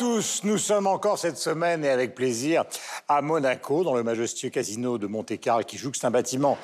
[0.00, 2.64] tous, nous sommes encore cette semaine et avec plaisir
[3.06, 6.56] à Monaco, dans le majestueux casino de Monte-Carlo qui c'est un bâtiment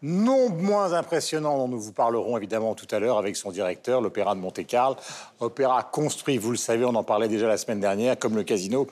[0.00, 4.34] non moins impressionnant dont nous vous parlerons évidemment tout à l'heure avec son directeur, l'Opéra
[4.34, 4.96] de Monte-Carlo.
[5.40, 8.86] Opéra construit, vous le savez, on en parlait déjà la semaine dernière, comme le casino,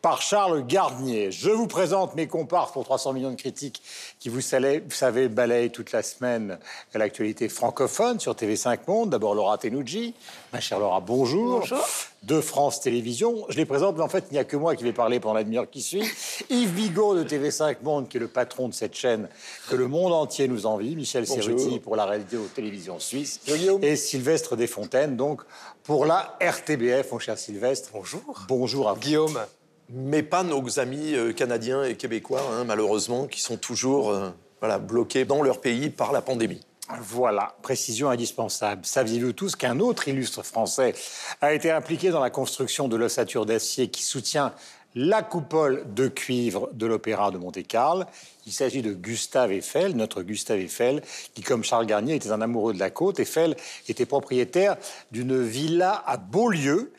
[0.00, 1.30] par Charles Gardnier.
[1.30, 3.82] Je vous présente mes comparses pour 300 millions de critiques
[4.18, 6.58] qui, vous savez, vous savez balayent toute la semaine
[6.94, 9.10] l'actualité francophone sur TV5 Monde.
[9.10, 10.14] D'abord Laura Tenucci.
[10.54, 11.58] Ma chère Laura, bonjour.
[11.58, 11.84] Bonjour.
[12.22, 13.44] De France Télévisions.
[13.48, 15.34] Je les présente, mais en fait, il n'y a que moi qui vais parler pendant
[15.34, 16.04] la demi-heure qui suit.
[16.48, 19.28] Yves Bigot de TV5 Monde, qui est le patron de cette chaîne
[19.68, 20.94] que le monde entier nous envie.
[20.94, 23.40] Michel Serruti pour la radio-télévision suisse.
[23.82, 25.40] Et Sylvestre Desfontaines, donc,
[25.82, 27.90] pour la RTBF, mon cher Sylvestre.
[27.92, 28.44] Bonjour.
[28.46, 29.00] Bonjour à vous.
[29.00, 29.40] Guillaume,
[29.88, 34.30] mais pas nos amis euh, canadiens et québécois, hein, malheureusement, qui sont toujours euh,
[34.60, 36.60] voilà, bloqués dans leur pays par la pandémie.
[37.00, 38.84] Voilà, précision indispensable.
[38.84, 40.94] Saviez-vous tous qu'un autre illustre français
[41.40, 44.52] a été impliqué dans la construction de l'ossature d'acier qui soutient
[44.94, 48.04] la coupole de cuivre de l'Opéra de Monte-Carlo
[48.46, 51.02] Il s'agit de Gustave Eiffel, notre Gustave Eiffel,
[51.34, 53.18] qui, comme Charles Garnier, était un amoureux de la côte.
[53.18, 53.56] Eiffel
[53.88, 54.76] était propriétaire
[55.10, 56.92] d'une villa à Beaulieu.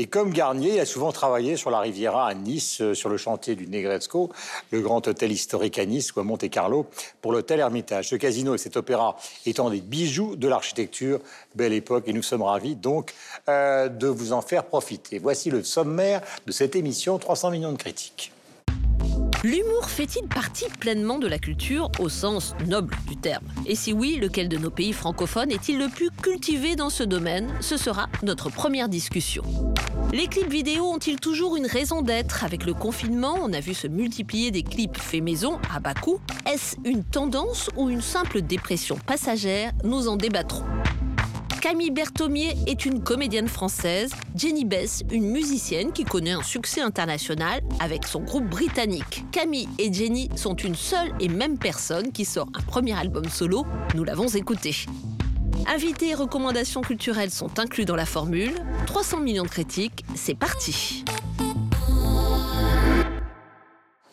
[0.00, 3.18] Et comme Garnier, il a souvent travaillé sur la Riviera à Nice, euh, sur le
[3.18, 4.30] chantier du Negresco,
[4.70, 6.86] le grand hôtel historique à Nice ou à Monte-Carlo,
[7.20, 8.08] pour l'hôtel Hermitage.
[8.08, 11.20] Ce casino et cet opéra étant des bijoux de l'architecture,
[11.54, 13.12] belle époque, et nous sommes ravis donc
[13.50, 15.18] euh, de vous en faire profiter.
[15.18, 18.32] Voici le sommaire de cette émission 300 millions de critiques.
[19.42, 23.46] L'humour fait-il partie pleinement de la culture au sens noble du terme?
[23.64, 27.50] Et si oui, lequel de nos pays francophones est-il le plus cultivé dans ce domaine?
[27.60, 29.42] Ce sera notre première discussion.
[30.12, 32.44] Les clips vidéo ont-ils toujours une raison d'être?
[32.44, 36.20] Avec le confinement, on a vu se multiplier des clips faits maison à bas coût.
[36.46, 39.72] Est-ce une tendance ou une simple dépression passagère?
[39.84, 40.66] Nous en débattrons.
[41.60, 47.60] Camille Berthomier est une comédienne française, Jenny Bess, une musicienne qui connaît un succès international
[47.80, 49.24] avec son groupe britannique.
[49.30, 53.66] Camille et Jenny sont une seule et même personne qui sort un premier album solo,
[53.94, 54.74] nous l'avons écouté.
[55.66, 58.54] Invités et recommandations culturelles sont inclus dans la formule.
[58.86, 61.04] 300 millions de critiques, c'est parti.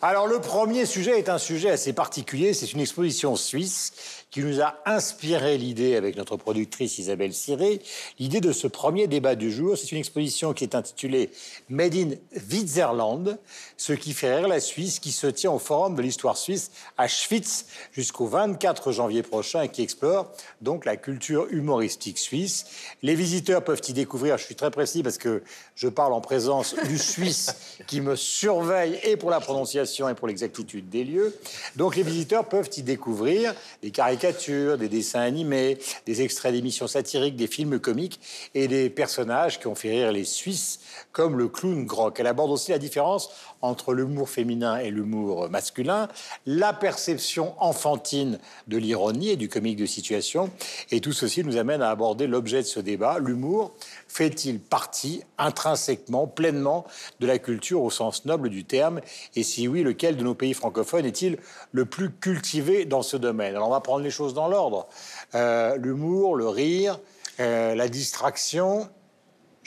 [0.02, 4.62] Alors le premier sujet est un sujet assez particulier, c'est une exposition suisse qui nous
[4.62, 7.82] a inspiré l'idée avec notre productrice Isabelle Ciré,
[8.20, 9.76] l'idée de ce premier débat du jour.
[9.76, 11.32] C'est une exposition qui est intitulée
[11.70, 13.40] Made in Switzerland,
[13.78, 17.08] ce qui fait rire la Suisse, qui se tient au Forum de l'histoire suisse à
[17.08, 22.66] Schwitz jusqu'au 24 janvier prochain et qui explore donc la culture humoristique suisse.
[23.04, 25.44] Les visiteurs peuvent y découvrir, je suis très précis parce que
[25.76, 30.28] je parle en présence du Suisse qui me surveille et pour la prononciation et pour
[30.28, 31.38] l'exactitude des lieux.
[31.76, 35.78] Donc les visiteurs peuvent y découvrir des caricatures des dessins animés,
[36.08, 38.20] des extraits d'émissions satiriques, des films comiques
[38.56, 40.80] et des personnages qui ont fait rire les Suisses,
[41.12, 42.20] comme le clown Grock.
[42.20, 43.30] Elle aborde aussi la différence
[43.62, 46.08] entre l'humour féminin et l'humour masculin,
[46.46, 50.50] la perception enfantine de l'ironie et du comique de situation.
[50.92, 53.20] Et tout ceci nous amène à aborder l'objet de ce débat.
[53.20, 53.74] L'humour
[54.08, 56.86] fait-il partie intrinsèquement, pleinement
[57.20, 59.02] de la culture au sens noble du terme?
[59.36, 61.38] Et si oui, lequel de nos pays francophones est-il
[61.72, 63.56] le plus cultivé dans ce domaine?
[63.56, 64.88] Alors on va prendre les choses dans l'ordre.
[65.36, 67.00] Euh, l'humour, le rire,
[67.40, 68.90] euh, la distraction,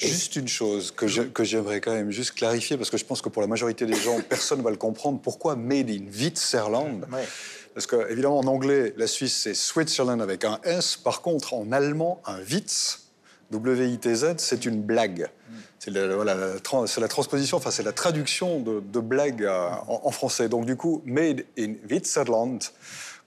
[0.08, 3.42] Juste une chose que j'aimerais quand même juste clarifier, parce que je pense que pour
[3.42, 5.20] la majorité des gens, personne ne va le comprendre.
[5.20, 7.06] Pourquoi Made in Switzerland
[7.74, 10.96] Parce que, évidemment, en anglais, la Suisse, c'est Switzerland avec un S.
[10.96, 13.10] Par contre, en allemand, un Witz,
[13.50, 15.28] W-I-T-Z, c'est une blague.
[15.78, 20.48] C'est la, la, transposition, enfin, c'est la traduction de, blague en, en, français.
[20.48, 22.60] Donc, du coup, Made in Switzerland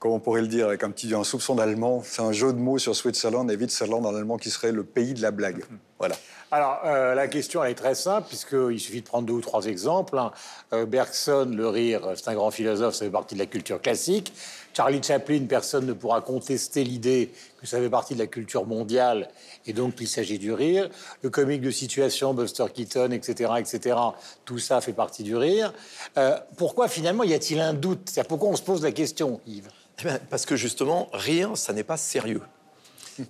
[0.04, 2.58] comme on pourrait le dire avec un petit un soupçon d'allemand, c'est un jeu de
[2.58, 5.64] mots sur Switzerland et Switzerland en allemand qui serait le pays de la blague.
[5.98, 6.18] Voilà.
[6.56, 10.20] Alors, euh, la question est très simple, puisqu'il suffit de prendre deux ou trois exemples.
[10.20, 10.32] Hein.
[10.72, 14.32] Euh, Bergson, le rire, c'est un grand philosophe, ça fait partie de la culture classique.
[14.72, 19.30] Charlie Chaplin, personne ne pourra contester l'idée que ça fait partie de la culture mondiale,
[19.66, 20.92] et donc il s'agit du rire.
[21.24, 23.98] Le comique de situation, Buster Keaton, etc., etc.,
[24.46, 25.74] tout ça fait partie du rire.
[26.20, 28.12] Euh, pourquoi finalement y a-t-il un doute?
[28.30, 29.70] Pourquoi on se pose la question, Yves?
[30.06, 32.44] Eh parce que justement, rire, ça n'est pas sérieux.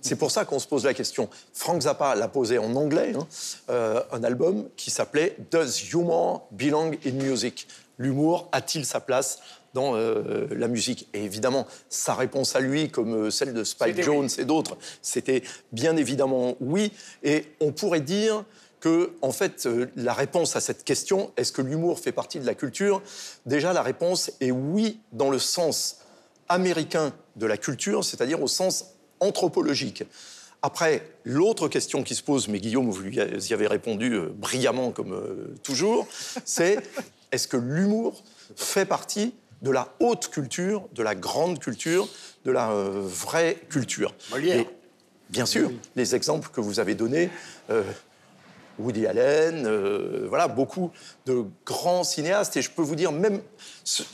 [0.00, 1.28] C'est pour ça qu'on se pose la question.
[1.52, 3.26] Frank Zappa l'a posé en anglais, hein,
[3.70, 7.68] euh, un album qui s'appelait Does Humor Belong in Music?
[7.98, 9.38] L'humour a-t-il sa place
[9.72, 11.08] dans euh, la musique?
[11.14, 15.42] Et évidemment, sa réponse à lui, comme euh, celle de Spike Jones et d'autres, c'était
[15.72, 16.92] bien évidemment oui.
[17.22, 18.44] Et on pourrait dire
[18.80, 19.66] que, en fait,
[19.96, 23.02] la réponse à cette question, est-ce que l'humour fait partie de la culture?
[23.46, 26.00] Déjà, la réponse est oui, dans le sens
[26.48, 28.93] américain de la culture, c'est-à-dire au sens
[29.24, 30.04] anthropologique.
[30.64, 35.12] Après, l'autre question qui se pose, mais Guillaume, vous y avez répondu euh, brillamment comme
[35.12, 36.06] euh, toujours,
[36.46, 36.78] c'est
[37.32, 38.22] est-ce que l'humour
[38.56, 42.08] fait partie de la haute culture, de la grande culture,
[42.46, 44.14] de la euh, vraie culture?
[44.30, 44.64] Molière.
[45.28, 47.28] bien sûr, les exemples que vous avez donnés,
[48.78, 49.68] Woody Allen,
[50.28, 50.92] voilà, beaucoup
[51.26, 52.56] de grands cinéastes.
[52.56, 53.42] Et je peux vous dire, même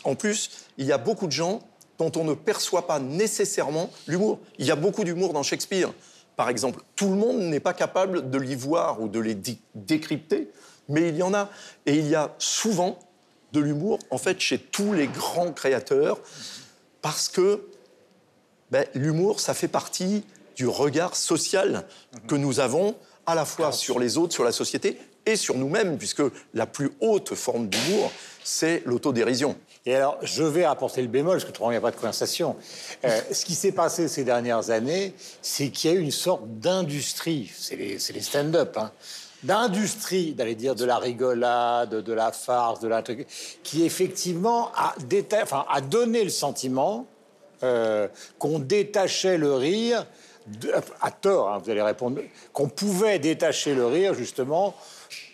[0.03, 1.61] en plus, il y a beaucoup de gens
[2.01, 4.39] dont on ne perçoit pas nécessairement l'humour.
[4.59, 5.93] Il y a beaucoup d'humour dans Shakespeare
[6.41, 6.81] par exemple.
[6.97, 9.37] Tout le monde n'est pas capable de l'y voir ou de les
[9.75, 10.51] décrypter,
[10.89, 11.51] mais il y en a.
[11.85, 12.99] Et il y a souvent
[13.53, 16.19] de l'humour, en fait, chez tous les grands créateurs,
[17.03, 17.69] parce que
[18.71, 20.25] ben, l'humour, ça fait partie
[20.57, 21.87] du regard social
[22.27, 22.95] que nous avons
[23.27, 26.23] à la fois sur les autres, sur la société et sur nous-mêmes, puisque
[26.55, 28.11] la plus haute forme d'humour,
[28.43, 29.57] c'est l'autodérision.
[29.91, 32.55] Et alors, je vais apporter le bémol, parce que il n'y a pas de conversation.
[33.05, 36.43] Euh, ce qui s'est passé ces dernières années, c'est qu'il y a eu une sorte
[36.47, 38.93] d'industrie, c'est les, stand-up, hein,
[39.43, 43.27] d'industrie, d'aller dire de la rigolade, de la farce, de la truc,
[43.65, 47.09] qui effectivement a donné le sentiment
[47.65, 48.07] euh,
[48.39, 50.07] qu'on détachait le rire,
[51.01, 52.21] à tort, hein, vous allez répondre,
[52.53, 54.77] qu'on pouvait détacher le rire justement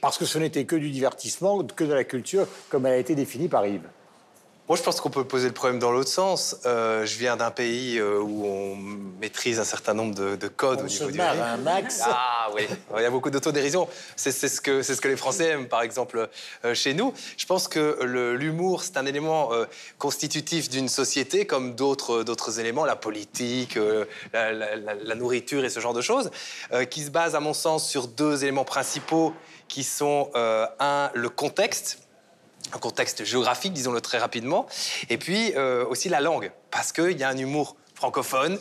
[0.00, 3.14] parce que ce n'était que du divertissement, que de la culture, comme elle a été
[3.14, 3.82] définie par Yves.
[4.68, 6.56] Moi, je pense qu'on peut poser le problème dans l'autre sens.
[6.66, 8.74] Euh, je viens d'un pays euh, où on
[9.20, 12.00] maîtrise un certain nombre de, codes au niveau du un max.
[12.04, 12.66] Ah oui,
[12.96, 13.88] il y a beaucoup d'autodérision.
[14.16, 16.28] C'est ce, que, ce que les Français aiment, par exemple,
[16.64, 17.14] euh, chez nous.
[17.36, 18.02] Je pense que
[18.34, 19.50] l'humour, c'est un élément
[19.98, 23.78] constitutif d'une société comme d'autres éléments, la politique,
[24.32, 26.30] la, la, nourriture et ce genre de choses,
[26.90, 29.32] qui se base, à mon sens, sur deux éléments principaux
[29.69, 32.06] qui sont, un, le contexte
[32.72, 34.66] un contexte géographique, disons-le très rapidement,
[35.08, 38.58] et puis euh, aussi la langue, parce qu'il y a un humour francophone,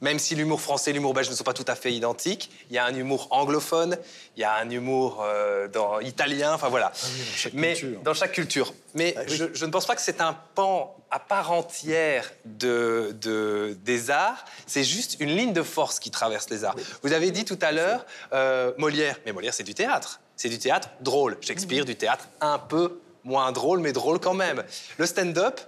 [0.00, 2.76] même si l'humour français et l'humour belge ne sont pas tout à fait identiques, il
[2.76, 3.96] y a un humour anglophone,
[4.36, 6.92] il y a un humour euh, dans, italien, enfin voilà.
[6.94, 8.00] Ah dans chaque Mais culture.
[8.02, 8.74] dans chaque culture.
[8.94, 13.76] Mais ah je, ne pense pas que c'est un pan à part entière de, de
[13.84, 16.76] des arts, c'est juste une ligne de force qui traverse les arts.
[17.02, 20.20] Vous avez dit tout à l'heure euh, Molière, mais Molière c'est du théâtre.
[20.36, 21.38] C'est du théâtre drôle.
[21.40, 24.64] Shakespeare, du théâtre un peu moins drôle, mais drôle quand même.
[24.96, 25.60] Le stand-up,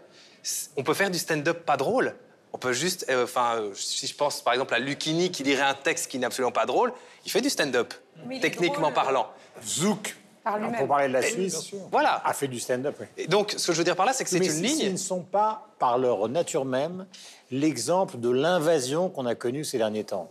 [0.77, 2.15] on peut faire du stand-up pas drôle.
[2.53, 5.63] On peut juste, euh, enfin, euh, si je pense par exemple à Lucchini qui lirait
[5.63, 6.93] un texte qui n'est absolument pas drôle,
[7.27, 7.93] il fait du stand-up,
[8.41, 9.29] techniquement parlant.
[9.63, 10.17] Zouk,
[10.79, 12.23] pour parler de la Suisse, voilà.
[12.25, 12.97] a fait du stand-up.
[13.29, 14.79] Donc, ce que je veux dire par là, c'est que c'est une ligne.
[14.81, 17.07] Ils ne sont pas, par leur nature même,
[17.51, 20.31] l'exemple de l'invasion qu'on a connue ces derniers temps.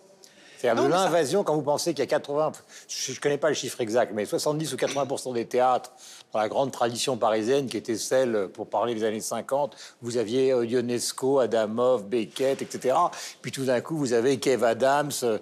[0.58, 2.52] C'est-à-dire l'invasion, quand vous pensez qu'il y a 80,
[2.88, 5.92] je ne connais pas le chiffre exact, mais 70 ou 80 des théâtres
[6.34, 10.52] dans la grande tradition parisienne qui était celle, pour parler des années 50, vous aviez
[10.52, 12.96] euh, Ionesco, Adamov, Beckett, etc.
[13.42, 15.12] Puis tout d'un coup, vous avez Kev Adams.
[15.24, 15.38] Euh,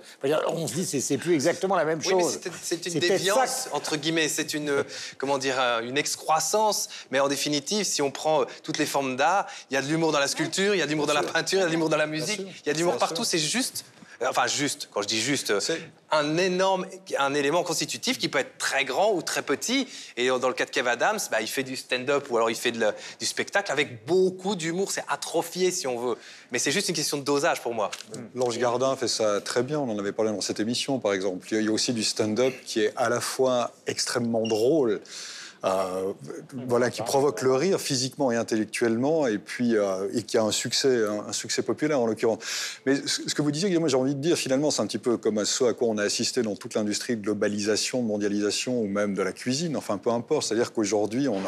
[0.48, 2.40] on se dit, c'est plus exactement la même chose.
[2.62, 4.30] c'est une déviance, entre guillemets.
[4.30, 4.84] C'est une, euh,
[5.18, 6.90] comment dire, une excroissance.
[7.12, 10.12] Mais en définitive, si on prend toutes les formes d'art, il y a de l'humour
[10.12, 11.72] dans la sculpture, il y a de l'humour dans la peinture, il y a de
[11.72, 13.24] l'humour dans la musique, il y a de l'humour partout.
[13.24, 13.86] C'est juste
[14.22, 15.80] enfin juste, quand je dis juste, c'est
[16.12, 16.86] un énorme,
[17.18, 19.88] un élément constitutif qui peut être très grand ou très petit.
[20.18, 22.56] Et dans le cas de Kev Adams, bah, il fait du stand-up ou alors il
[22.56, 24.92] fait du spectacle avec beaucoup d'humour.
[24.92, 26.18] C'est atrophié si on veut.
[26.52, 27.92] Mais c'est juste une question de dosage pour moi.
[28.34, 29.80] L'Ange Gardin fait ça très bien.
[29.80, 31.48] On en avait parlé dans cette émission, par exemple.
[31.52, 35.02] Il y a aussi du stand-up qui est à la fois extrêmement drôle
[35.64, 36.14] euh,
[36.68, 40.52] voilà, qui provoque le rire physiquement et intellectuellement, et puis euh, et qui a un
[40.52, 42.40] succès, un, succès populaire en l'occurrence.
[42.86, 45.18] Mais ce, que vous disiez, Guillaume, j'ai envie de dire, finalement, c'est un petit peu
[45.18, 48.80] comme à ce à quoi on a assisté dans toute l'industrie de globalisation, de mondialisation,
[48.80, 49.76] ou même de la cuisine.
[49.76, 50.48] Enfin, peu importe.
[50.48, 51.42] C'est-à-dire qu'aujourd'hui, on,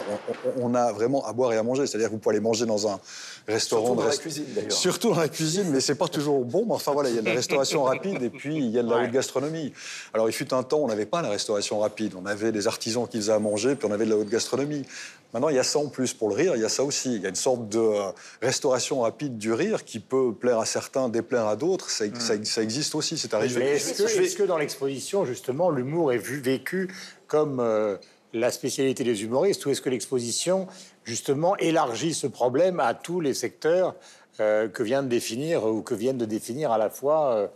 [0.60, 1.86] on, a vraiment à boire et à manger.
[1.86, 3.00] C'est-à-dire que vous pouvez aller manger dans un
[3.48, 3.88] restaurant.
[3.88, 4.72] Surtout dans la cuisine, d'ailleurs.
[4.72, 6.66] Surtout dans la cuisine, mais c'est pas toujours bon.
[6.66, 8.84] Mais enfin voilà, il y a de la restauration rapide et puis il y a
[8.84, 9.74] de la haute gastronomie.
[10.14, 12.14] Alors il fut un temps, on n'avait pas la restauration rapide.
[12.20, 14.86] On avait des artisans qui faisaient à manger, puis on avait de la haute gastronomie.
[15.34, 17.16] Maintenant, il y a ça en plus pour le rire, il y a ça aussi.
[17.16, 18.12] Il y a une sorte de euh,
[18.42, 21.90] restauration rapide du rire qui peut plaire à certains, déplaire à d'autres.
[21.90, 23.66] Ça, ça, existe aussi, c'est arrivé.
[23.66, 26.90] Est-ce que, dans l'exposition, justement, l'humour est vu, vécu
[27.28, 27.98] comme euh,
[28.34, 30.68] la spécialité des humoristes ou est-ce que l'exposition,
[31.04, 33.96] justement, élargit ce problème à tous les secteurs
[34.40, 37.52] euh, que vient de définir ou que viennent de définir à la fois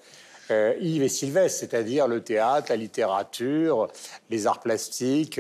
[0.50, 3.88] Yves et Sylvestre, c'est-à-dire le théâtre, la littérature,
[4.29, 5.39] les arts plastiques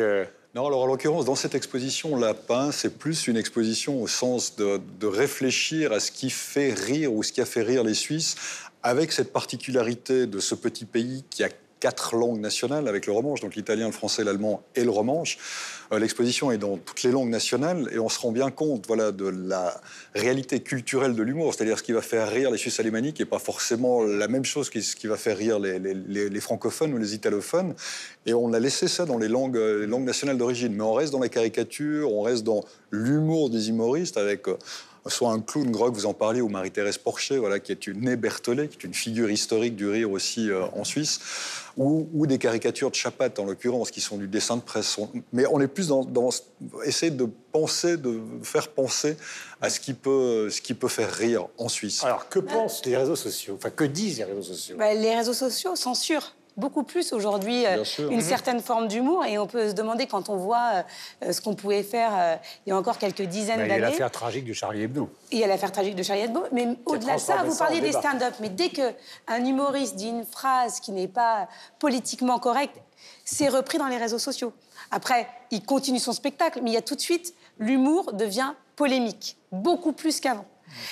[0.53, 4.81] non, alors en l'occurrence, dans cette exposition, Lapin, c'est plus une exposition au sens de,
[5.01, 8.35] réfléchir à ce qui fait rire ou ce qui a fait rire les Suisses,
[8.83, 11.49] avec cette particularité de ce petit pays qui a
[11.81, 15.37] quatre langues nationales avec le romanche, donc l'italien, le français, l'allemand et le romanche.
[15.91, 19.11] Euh, l'exposition est dans toutes les langues nationales et on se rend bien compte voilà,
[19.11, 19.81] de la
[20.15, 23.39] réalité culturelle de l'humour, c'est-à-dire ce qui va faire rire les Suisses alémaniques n'est pas
[23.39, 27.73] forcément la même chose que ce qui va faire rire les, francophones ou les italophones.
[28.25, 30.73] Et on a laissé ça dans les langues, langues nationales d'origine.
[30.73, 34.57] Mais on reste dans la caricature, on reste dans l'humour des humoristes avec euh,
[35.07, 38.15] soit un clown, Grog, vous en parliez, ou Marie-Thérèse Porcher, voilà, qui est une née
[38.15, 41.19] Berthollet, qui est une figure historique du rire aussi euh, en Suisse,
[41.77, 44.99] ou, des caricatures de Chapat, en l'occurrence, qui sont du dessin de presse.
[45.33, 46.29] Mais on est plus dans,
[46.85, 49.17] essayer de penser, de faire penser
[49.61, 52.03] à ce qui peut, ce qui peut faire rire en Suisse.
[52.03, 53.55] Alors, que pensent les réseaux sociaux?
[53.57, 54.75] Enfin, que disent les réseaux sociaux?
[54.77, 58.21] Bah, Les réseaux sociaux censurent beaucoup plus aujourd'hui euh, une mhm.
[58.21, 59.25] certaine forme d'humour.
[59.25, 60.83] Et on peut se demander, quand on voit
[61.23, 63.75] euh, ce qu'on pouvait faire euh, il y a encore quelques dizaines d'années.
[63.75, 65.09] Il y a l'affaire tragique de Charlie Hebdo.
[65.31, 66.43] Il y a l'affaire tragique de Charlie Hebdo.
[66.51, 68.33] Mais au-delà de ça, vous parliez des stand-up.
[68.39, 71.47] Mais dès qu'un humoriste dit une phrase qui n'est pas
[71.79, 72.77] politiquement correcte,
[73.25, 74.53] c'est repris dans les réseaux sociaux.
[74.91, 79.37] Après, il continue son spectacle, mais il y a tout de suite, l'humour devient polémique,
[79.51, 80.45] beaucoup plus qu'avant.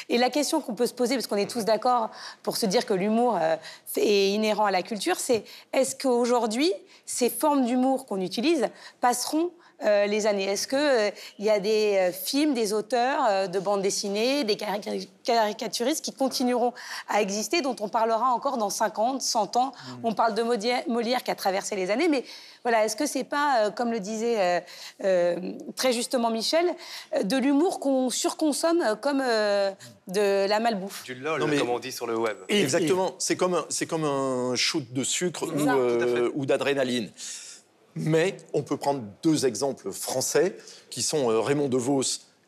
[0.10, 2.10] Et la question qu'on peut se poser, parce qu'on est tous d'accord
[2.44, 3.56] pour se dire que l'humour euh,
[3.96, 5.44] est inhérent à la culture, c'est
[5.74, 6.72] est-ce qu'aujourd'hui,
[7.06, 8.68] ces formes d'humour qu'on utilise
[9.02, 9.52] passeront
[9.84, 11.10] euh, les années Est-ce qu'il euh,
[11.40, 16.74] y a des films, des auteurs de bandes dessinées, des caricaturistes qui continueront
[17.08, 19.72] à exister, dont on parlera encore dans 50, 100 ans?
[19.72, 19.94] Mmh.
[20.04, 20.44] On parle de
[20.88, 22.24] Molière qui a traversé les années, mais
[22.64, 24.60] voilà, est-ce que c'est pas, euh, comme le disait euh,
[25.06, 26.66] euh, très justement Michel,
[27.24, 31.04] de l'humour qu'on surconsomme comme de la malbouffe?
[31.04, 32.38] Du lol, comme on dit sur le web.
[32.50, 35.46] Exactement, c'est comme, un, comme un shoot de sucre
[36.36, 37.12] ou, d'adrénaline.
[37.96, 40.56] Mais on peut prendre deux exemples français
[40.90, 42.04] qui sont Raymond DeVos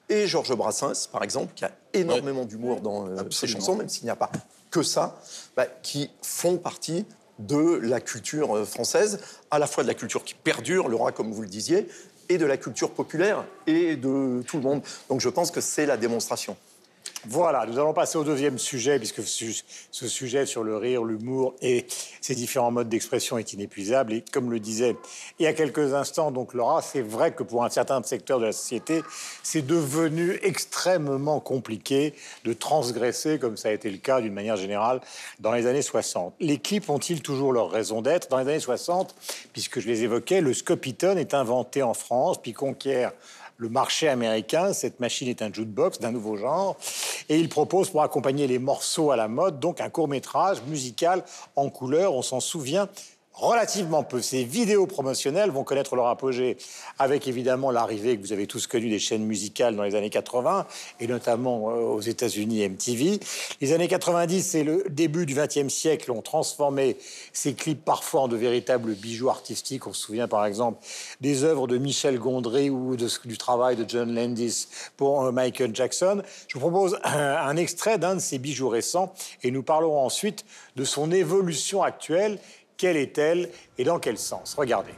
[0.09, 4.09] et Georges Brassens, par exemple, qui a énormément d'humour dans ses chansons, même s'il n'y
[4.09, 4.31] a pas
[4.71, 5.19] que ça,
[5.55, 7.05] bah, qui font partie
[7.39, 9.19] de la culture euh, française,
[9.51, 11.87] à la fois de la culture qui perdure, le roi comme vous le disiez,
[12.29, 14.81] et de la culture populaire et de tout le monde.
[15.09, 16.55] Donc je pense que c'est la démonstration.
[17.27, 21.85] Voilà, nous allons passer au deuxième sujet, puisque ce sujet sur le rire, l'humour et
[22.19, 24.13] ses différents modes d'expression est inépuisable.
[24.13, 24.95] Et comme le disait
[25.37, 28.45] il y a quelques instants, donc Laura, c'est vrai que pour un certain secteur de
[28.45, 29.03] la société,
[29.43, 34.99] c'est devenu extrêmement compliqué de transgresser, comme ça a été le cas d'une manière générale
[35.39, 36.33] dans les années 60.
[36.39, 39.13] Les clips ont-ils toujours leur raison d'être Dans les années 60,
[39.53, 43.11] puisque je les évoquais, le Scopiton est inventé en France, puis conquiert
[43.61, 44.73] le marché américain.
[44.73, 46.77] Cette machine est un jukebox d'un nouveau genre.
[47.29, 51.23] Et il propose pour accompagner les morceaux à la mode, donc un court métrage musical
[51.55, 52.15] en couleur.
[52.15, 52.89] On s'en souvient
[53.33, 54.21] relativement peu.
[54.21, 56.57] Ces vidéos promotionnelles vont connaître leur apogée
[56.99, 60.67] avec évidemment l'arrivée que vous avez tous connu des chaînes musicales dans les années 80
[60.99, 63.19] et notamment euh, aux États-Unis MTV.
[63.61, 66.11] Les années 90, c'est le début du XXe siècle.
[66.11, 66.97] On transformé
[67.33, 69.87] ces clips parfois en de véritables bijoux artistiques.
[69.87, 70.83] On se souvient par exemple
[71.21, 76.21] des œuvres de Michel Gondry ou du travail de John Landis pour euh, Michael Jackson.
[76.47, 80.45] Je vous propose un extrait d'un de ces bijoux récents et nous parlerons ensuite
[80.75, 82.39] de son évolution actuelle
[82.81, 83.47] quelle est-elle
[83.77, 84.55] et dans quel sens?
[84.57, 84.93] Regardez.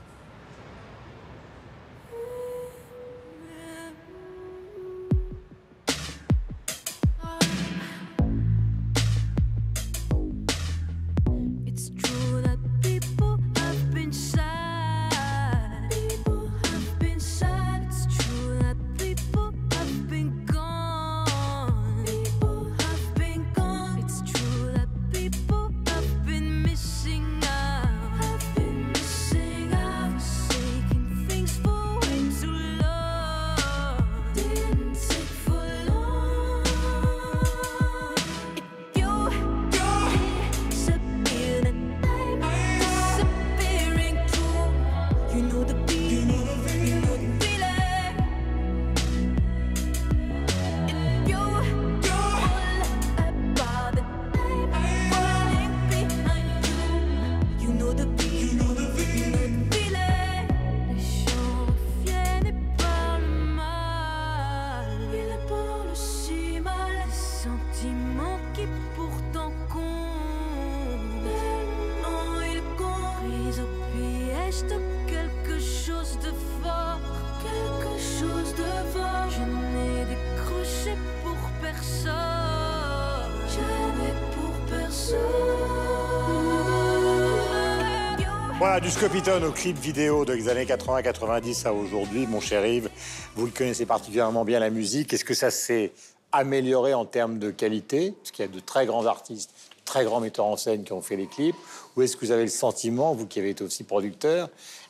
[88.94, 92.28] Du Scopiton au clip vidéo des années 80-90 à aujourd'hui.
[92.28, 92.92] Mon cher Yves,
[93.36, 95.12] vous le connaissez particulièrement bien, la musique.
[95.14, 95.94] Est-ce que ça s'est
[96.32, 98.12] amélioré en termes de qualité?
[98.12, 99.50] Parce qu'il y a de très grands artistes,
[99.84, 101.56] très grands metteurs en scène qui ont fait les clips
[101.96, 104.50] Ou est-ce que vous avez le sentiment, vous qui avez été aussi producteur,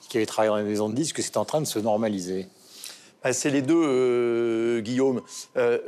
[0.10, 2.48] qui avez travaillé dans les maisons de disques, que c'est en train de se normaliser?
[3.24, 5.22] Bah, C'est les deux, euh, Guillaume.
[5.56, 5.80] Euh,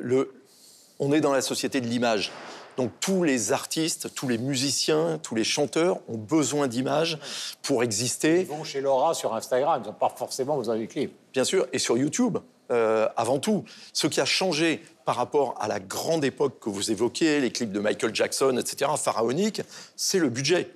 [1.00, 2.32] on est dans la société de l'image.
[2.78, 7.18] Donc tous les artistes, tous les musiciens, tous les chanteurs ont besoin d'images
[7.62, 8.42] pour exister.
[8.42, 11.14] Ils vont chez Laura sur Instagram, ils n'ont pas forcément besoin du clip.
[11.34, 12.38] Bien sûr, et sur YouTube.
[12.72, 13.64] Euh, avant tout,
[13.94, 17.72] ce qui a changé par rapport à la grande époque que vous évoquez, les clips
[17.72, 19.62] de Michael Jackson, etc., pharaonique,
[19.96, 20.72] c'est le budget.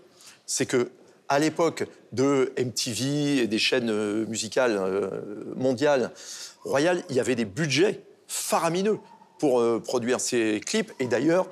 [0.46, 0.92] C'est que
[1.30, 5.10] à l'époque de MTV et des chaînes euh, musicales euh,
[5.56, 6.12] mondiales
[6.64, 9.00] royales, il y avait des budgets faramineux
[9.40, 10.92] pour produire ces clips.
[11.00, 11.48] Et d'ailleurs,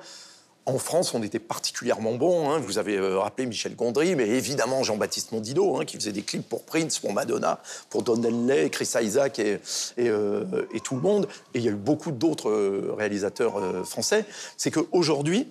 [0.68, 2.50] en France, on était particulièrement bon.
[2.50, 2.58] Hein.
[2.58, 6.46] Vous avez euh, rappelé Michel Gondry, mais évidemment Jean-Baptiste Mondino, hein, qui faisait des clips
[6.46, 9.60] pour Prince, pour Madonna, pour Don Henley, Chris Isaac et,
[9.98, 11.26] euh, et, tout le monde.
[11.54, 14.26] Et il y a eu beaucoup d'autres euh, réalisateurs français.
[14.58, 15.48] C'est qu'aujourd'hui,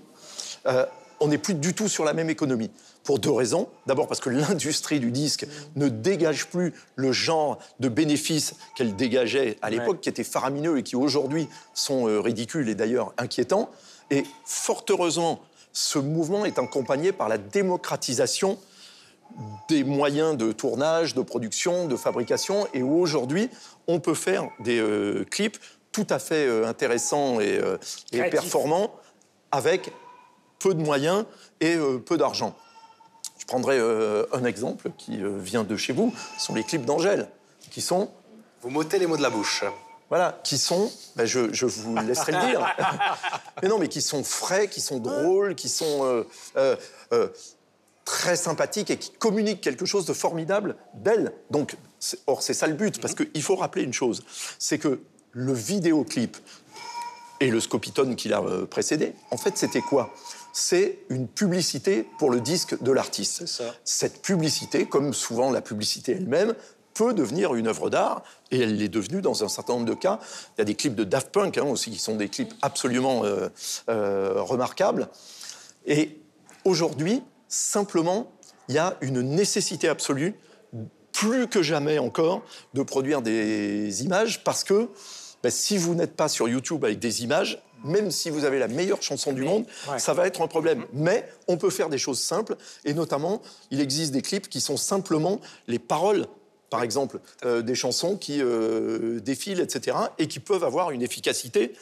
[1.20, 2.70] on n'est plus du tout sur la même économie.
[3.04, 3.70] Pour deux raisons.
[3.86, 5.48] D'abord parce que l'industrie du disque
[5.78, 10.84] ne dégage plus le genre de bénéfices qu'elle dégageait à l'époque, qui étaient faramineux et
[10.84, 13.70] qui aujourd'hui sont ridicules et d'ailleurs inquiétants.
[14.12, 15.42] Et fort heureusement,
[15.74, 18.58] ce mouvement est accompagné par la démocratisation
[19.68, 22.68] des moyens de tournage, de production, de fabrication.
[22.74, 23.50] Et aujourd'hui,
[23.88, 25.58] on peut faire des euh, clips
[25.92, 27.78] tout à fait euh, intéressants et, euh,
[28.32, 28.94] performants
[29.52, 29.92] avec
[30.60, 31.26] peu de moyens
[31.62, 32.56] et peu d'argent.
[33.38, 37.30] Je prendrai un exemple qui vient de chez vous, ce sont les clips d'Angèle,
[37.72, 38.10] qui sont...
[38.62, 39.64] Vous m'ôtez les mots de la bouche.
[40.10, 42.76] Voilà, qui sont, ben je, je, vous laisserai le dire,
[43.62, 46.24] mais non, mais qui sont frais, qui sont drôles, qui sont euh,
[46.56, 46.76] euh,
[47.12, 47.28] euh,
[48.06, 51.34] très sympathiques et qui communiquent quelque chose de formidable d'elle.
[51.52, 51.76] Donc,
[52.26, 54.24] or, c'est ça le but, parce qu'il faut rappeler une chose,
[54.60, 55.02] c'est que
[55.34, 56.38] le vidéoclip
[57.42, 60.14] et le Scopitone qui l'a précédé, en fait, c'était quoi?
[60.54, 63.44] C'est une publicité pour le disque de l'artiste.
[63.84, 66.56] Cette publicité, comme souvent la publicité elle-même,
[66.98, 70.20] peut devenir une œuvre d'art, et elle l'est devenue dans un certain nombre de cas.
[70.58, 73.24] Il y a des clips de Daft Punk hein, aussi, qui sont des clips absolument
[73.24, 73.50] euh,
[73.89, 75.08] euh, remarquables.
[75.86, 76.19] Et
[76.65, 78.32] aujourd'hui, simplement,
[78.67, 80.34] il y a une nécessité absolue,
[81.12, 82.41] plus que jamais encore,
[82.74, 84.89] de produire des images, parce que
[85.43, 88.67] ben, si vous n'êtes pas sur YouTube avec des images, même si vous avez la
[88.67, 89.65] meilleure chanson du monde,
[90.00, 90.86] ça va être un problème.
[90.93, 94.78] Mais on peut faire des choses simples, et notamment, il existe des clips qui sont
[94.78, 96.26] simplement les paroles
[96.69, 101.73] par exemple, euh, des chansons qui euh, défilent, etc., et qui peuvent avoir une efficacité.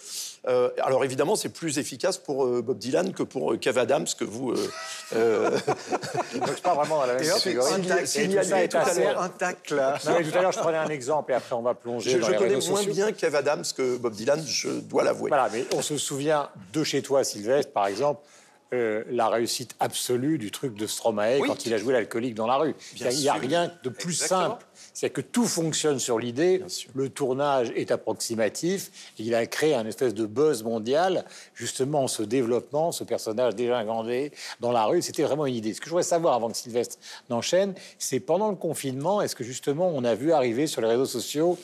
[0.47, 4.53] Euh, alors évidemment, c'est plus efficace pour Bob Dylan que pour Kev Adams, que vous.
[5.11, 7.81] Donc, pas vraiment dans la même catégorie.
[7.81, 9.21] tout à l'heure.
[9.21, 9.97] Intact là.
[9.99, 12.31] tout à l'heure, je prenais un exemple et après on va plonger je, dans je
[12.31, 15.29] les connais moins bien Kev Adams que Bob Dylan, je dois l'avouer.
[15.29, 18.21] Voilà, mais on se souvient de chez toi, Sylvestre, par exemple.
[19.09, 22.75] La réussite absolue du truc de Stromae quand il a joué l'alcoolique dans la rue.
[22.95, 24.65] il n'y a, rien de plus simple.
[24.93, 30.13] C'est que tout fonctionne sur l'idée, le tournage est approximatif, il a créé un espèce
[30.13, 35.23] de buzz mondial, justement en se développant, ce personnage déjà ingandé dans la rue, c'était
[35.23, 35.73] vraiment une idée.
[35.73, 36.97] Ce que je voudrais savoir avant que Sylvestre
[37.29, 41.05] n'enchaîne, c'est pendant le confinement, est-ce que justement on a vu arriver sur les réseaux
[41.05, 41.57] sociaux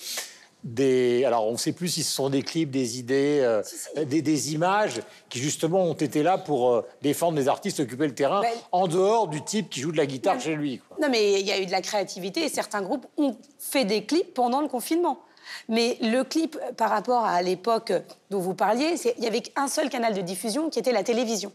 [0.63, 1.25] des.
[1.25, 3.61] Alors, on ne sait plus si ce sont des clips, des idées, euh,
[4.05, 8.41] Des, images qui, justement, ont été là pour euh, défendre des artistes, occuper le terrain,
[8.41, 10.81] ben, en dehors du type qui joue de la guitare chez lui.
[11.01, 14.05] Non, mais il y a eu de la créativité et certains groupes ont fait des
[14.05, 15.19] clips pendant le confinement.
[15.67, 17.91] Mais le clip, par rapport à l'époque
[18.29, 21.51] dont vous parliez, il y avait un seul canal de diffusion qui était la télévision.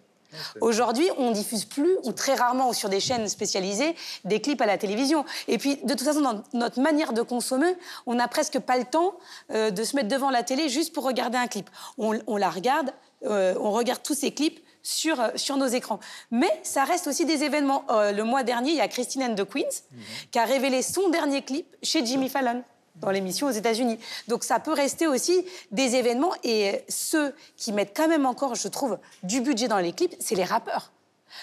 [0.61, 3.95] Aujourd'hui, on diffuse plus ou très rarement sur des chaînes spécialisées
[4.25, 5.25] des clips à la télévision.
[5.49, 7.75] Et puis, de toute façon, dans notre manière de consommer,
[8.07, 9.15] on n'a presque pas le temps
[9.51, 11.71] euh, de se mettre devant la télé juste pour regarder un clip.
[11.99, 12.93] On, la regarde,
[13.25, 16.01] euh, on regarde tous ces clips sur, euh, sur nos écrans.
[16.31, 17.85] Mais ça reste aussi des événements.
[17.91, 20.01] le mois dernier, il y a Christine and the Queens mhm.
[20.31, 22.63] qui a révélé son dernier clip chez Jimmy Fallon
[23.01, 23.99] dans l'émission aux États-Unis.
[24.29, 28.69] Donc ça peut rester aussi des événements et ceux qui mettent quand même encore, je
[28.69, 30.93] trouve, du budget dans les clips, c'est les rappeurs.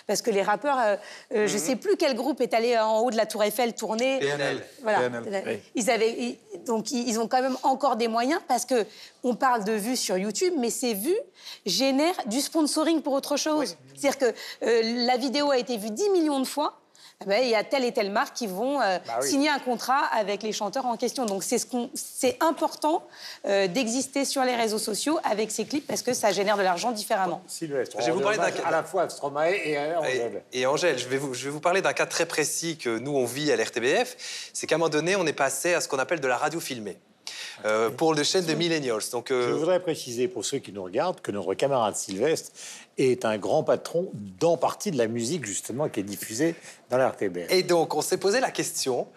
[0.08, 0.96] Parce que les rappeurs, euh,
[1.34, 1.66] euh, je ne mhm.
[1.66, 4.20] sais plus quel groupe est allé en haut de la Tour Eiffel tourner.
[4.20, 4.64] PNL.
[4.82, 5.02] Voilà.
[5.76, 8.86] Ils avaient, donc ils ont quand même encore des moyens parce que
[9.24, 11.20] on parle de vues sur YouTube, mais ces vues
[11.66, 13.78] génèrent du sponsoring pour autre chose.
[13.96, 14.34] C'est-à-dire que
[14.66, 16.80] euh, la vidéo a été vue 10 millions de fois.
[17.22, 19.60] Eh ben, il y a telle et telle marque qui vont euh, bah signer un
[19.60, 21.26] contrat avec les chanteurs en question.
[21.26, 23.08] Donc c'est ce important
[23.46, 26.92] euh, d'exister sur les réseaux sociaux avec ces clips parce que ça génère de l'argent
[26.92, 27.42] différemment.
[27.48, 30.44] Sylvestre, je vais vous parler d'un à la fois Stromae et euh, Angèle.
[30.52, 33.16] Et, Angèle, je vais, vous, je vais vous parler d'un cas très précis que nous
[33.16, 34.50] on vit à l'RTBF.
[34.54, 36.60] C'est qu'à un moment donné, on est passé à ce qu'on appelle de la radio
[36.60, 36.98] filmée.
[37.98, 39.10] Pour le chaîne de Millennials.
[39.12, 42.52] Donc, Je voudrais préciser pour ceux qui nous regardent que notre camarade Sylvestre
[42.98, 46.56] est un grand patron dans partie de la musique justement qui est diffusée
[46.90, 47.52] dans la RTBF.
[47.52, 49.08] Et donc on s'est posé la question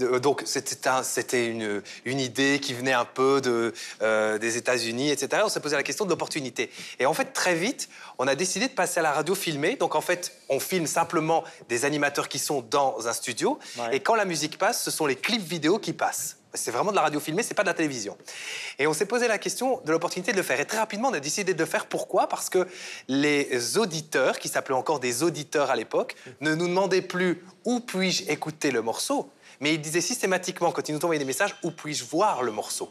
[0.00, 5.42] euh, donc c'était une, une, idée qui venait un peu de, euh, des États-Unis, etc.
[5.44, 6.70] On s'est posé la question de l'opportunité.
[6.98, 7.88] Et en fait, très vite,
[8.18, 9.76] on a décidé de passer à la radio filmée.
[9.76, 13.58] Donc en fait, on filme simplement des animateurs qui sont dans un studio.
[13.92, 16.39] Et quand la musique passe, ce sont les clips vidéo qui passent.
[16.54, 18.16] C'est vraiment de la radio filmée, c'est pas de la télévision.
[18.78, 20.58] Et on s'est posé la question de l'opportunité de le faire.
[20.60, 21.86] Et très rapidement, on a décidé de le faire.
[21.86, 22.28] Pourquoi?
[22.28, 22.66] Parce que
[23.08, 28.30] les auditeurs, qui s'appelaient encore des auditeurs à l'époque, ne nous demandaient plus où puis-je
[28.30, 32.04] écouter le morceau, mais il disait systématiquement, quand il nous envoyait des messages, où puis-je
[32.04, 32.90] voir le morceau?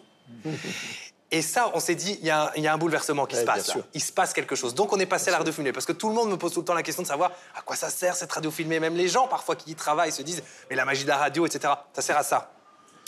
[1.31, 3.71] Et ça, on s'est dit, il y, a un bouleversement qui se passe.
[3.93, 4.73] Il se passe quelque chose.
[4.73, 5.71] Donc, on est passé à la radio filmée.
[5.71, 7.61] Parce que tout le monde me pose tout le temps la question de savoir à
[7.61, 8.79] quoi ça sert cette radio filmée.
[8.79, 11.45] Même les gens, parfois, qui y travaillent, se disent, mais la magie de la radio,
[11.45, 11.73] etc.
[11.93, 12.51] Ça sert à ça.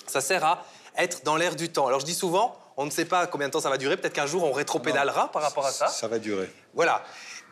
[0.07, 0.65] Ça sert à
[0.97, 1.87] être dans l'air du temps.
[1.87, 3.97] Alors, je dis souvent, on ne sait pas combien de temps ça va durer.
[3.97, 5.87] Peut-être qu'un jour, on rétropédalera par rapport à ça.
[5.87, 6.49] Ça va durer.
[6.73, 7.03] Voilà.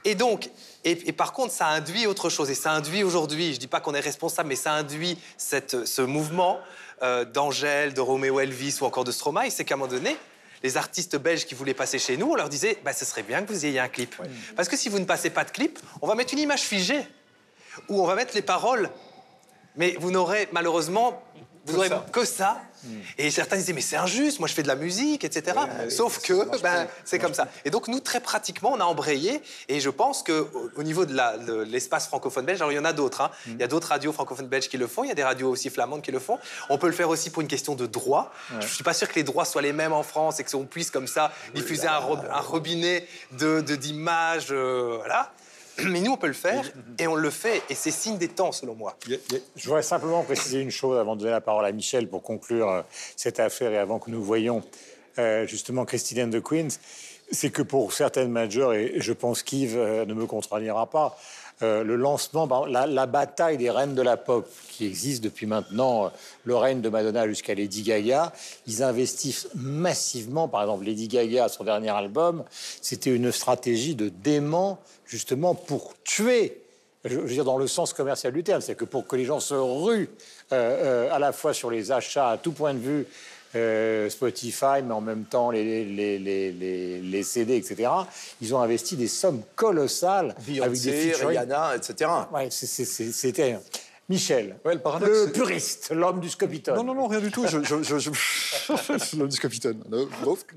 [0.05, 0.49] Et donc,
[0.85, 2.49] et, par contre, ça induit autre chose.
[2.49, 5.85] Et ça induit aujourd'hui, je ne dis pas qu'on est responsable, mais ça induit cette,
[5.85, 6.59] ce mouvement
[7.03, 10.17] euh, d'Angèle, de Roméo Elvis ou encore de Stromae, c'est qu'à un moment donné,
[10.63, 13.43] les artistes belges qui voulaient passer chez nous, on leur disait bah, ce serait bien
[13.43, 14.15] que vous ayez un clip.
[14.55, 17.05] Parce que si vous ne passez pas de clip, on va mettre une image figée,
[17.87, 18.89] ou on va mettre les paroles.
[19.75, 21.23] Mais vous n'aurez malheureusement
[21.69, 22.61] vous n'aurez que ça.
[23.17, 25.57] Et certains disaient, mais c'est injuste, moi je fais de la musique, etc.
[25.89, 27.47] Sauf que ben, c'est comme ça.
[27.65, 29.41] Et donc nous, très pratiquement, on a embrayé.
[29.67, 33.21] Et je pense qu'au niveau de l'espace francophone belge, alors il y en a d'autres.
[33.21, 33.31] Hein.
[33.45, 33.51] Mm.
[33.51, 35.49] Il y a d'autres radios francophones belges qui le font, il y a des radios
[35.49, 36.39] aussi flamandes qui le font.
[36.69, 38.31] On peut le faire aussi pour une question de droit.
[38.51, 40.65] Je ne suis pas sûr que les droits soient les mêmes en France et qu'on
[40.65, 44.47] puisse comme ça diffuser un, robinet d'images.
[44.47, 45.31] De, euh, voilà.
[45.85, 47.61] Mais nous, on peut le faire et on le fait.
[47.69, 48.97] Et c'est signe des temps, selon moi.
[49.55, 52.69] Je voudrais simplement préciser une chose avant de donner la parole à Michel pour conclure
[52.69, 52.81] euh,
[53.15, 54.63] cette affaire et avant que nous voyions
[55.17, 56.79] euh, justement Christine the Queens.
[57.31, 61.17] C'est que pour certaines majors, et je pense qu'Yves euh, ne me contredira pas,
[61.61, 66.11] le lancement, la, la, bataille des reines de la pop qui existe depuis maintenant
[66.45, 68.31] le règne de Madonna jusqu'à Lady Gaga,
[68.65, 70.47] ils investissent massivement.
[70.47, 72.43] Par exemple, Lady Gaga, son dernier album,
[72.81, 76.61] c'était une stratégie de dément justement pour tuer,
[77.03, 79.39] je veux dire dans le sens commercial du terme, c'est que pour que les gens
[79.39, 80.09] se ruent
[80.51, 83.07] euh, euh, à la fois sur les achats à tout point de vue,
[83.55, 87.89] euh, Spotify, mais en même temps les, les, les, les, CD, etc.
[88.41, 92.09] Ils ont investi des sommes colossales avec des Rihanna, etc.
[92.33, 93.57] Ouais, c'était
[94.09, 96.75] Michel, le, puriste, l'homme du Scopitone.
[96.75, 97.45] Non, non, non, rien du tout.
[97.45, 98.09] Je, je, je,
[99.17, 99.83] l'homme du Scopitone.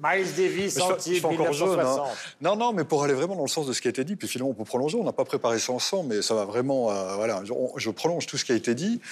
[0.02, 1.78] Miles Davis, anti encore jeune.
[1.78, 1.98] Hein.
[2.40, 4.16] Non, non, mais pour aller vraiment dans le sens de ce qui a été dit,
[4.16, 4.96] puis finalement on peut prolonger.
[4.96, 6.90] On n'a pas préparé ça ensemble, mais ça va vraiment.
[6.90, 7.42] Euh, voilà,
[7.76, 9.02] je, prolonge tout ce qui a été dit.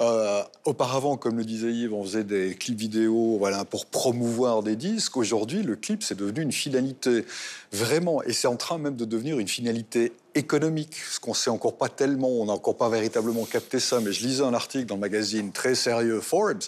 [0.00, 4.74] Euh, auparavant, comme le disait Yves, on faisait des clips vidéo voilà, pour promouvoir des
[4.74, 5.16] disques.
[5.16, 7.24] Aujourd'hui, le clip, c'est devenu une finalité
[7.70, 11.76] vraiment, et c'est en train même de devenir une finalité économique, ce qu'on sait encore
[11.76, 14.96] pas tellement, on n'a encore pas véritablement capté ça, mais je lisais un article dans
[14.96, 16.64] le magazine très sérieux Forbes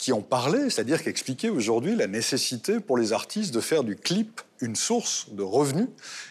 [0.00, 3.96] qui en parlait, c'est-à-dire qui expliquait aujourd'hui la nécessité pour les artistes de faire du
[3.96, 5.88] clip une source de revenus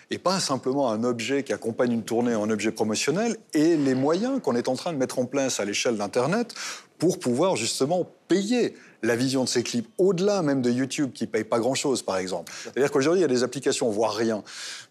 [0.09, 4.41] et pas simplement un objet qui accompagne une tournée, un objet promotionnel, et les moyens
[4.41, 6.55] qu'on est en train de mettre en place à l'échelle d'Internet
[6.97, 11.29] pour pouvoir justement payer la vision de ces clips, au-delà même de YouTube qui ne
[11.29, 12.51] paye pas grand-chose, par exemple.
[12.63, 14.43] C'est-à-dire qu'aujourd'hui, il y a des applications, voire rien.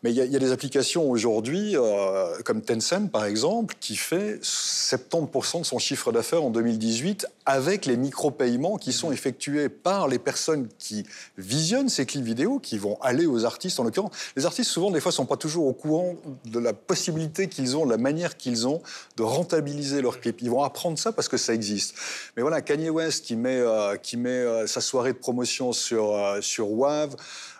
[0.02, 5.60] Mais il y a, des applications aujourd'hui, euh, comme Tencent, par exemple, qui fait 70%
[5.60, 10.68] de son chiffre d'affaires en 2018 avec les micro-paiements qui sont effectués par les personnes
[10.78, 11.04] qui
[11.36, 14.12] visionnent ces clips vidéo, qui vont aller aux artistes, en l'occurrence.
[14.36, 16.16] Les artistes, souvent, des fois, ne sont pas toujours au courant
[16.46, 18.82] de la possibilité qu'ils ont, de la manière qu'ils ont
[19.16, 20.40] de rentabiliser leurs clips.
[20.40, 21.94] Ils vont apprendre ça parce que ça existe.
[22.36, 23.56] Mais voilà, Kanye West qui met...
[23.56, 27.16] Euh, qui met euh, sa soirée de promotion sur, euh, sur WAV,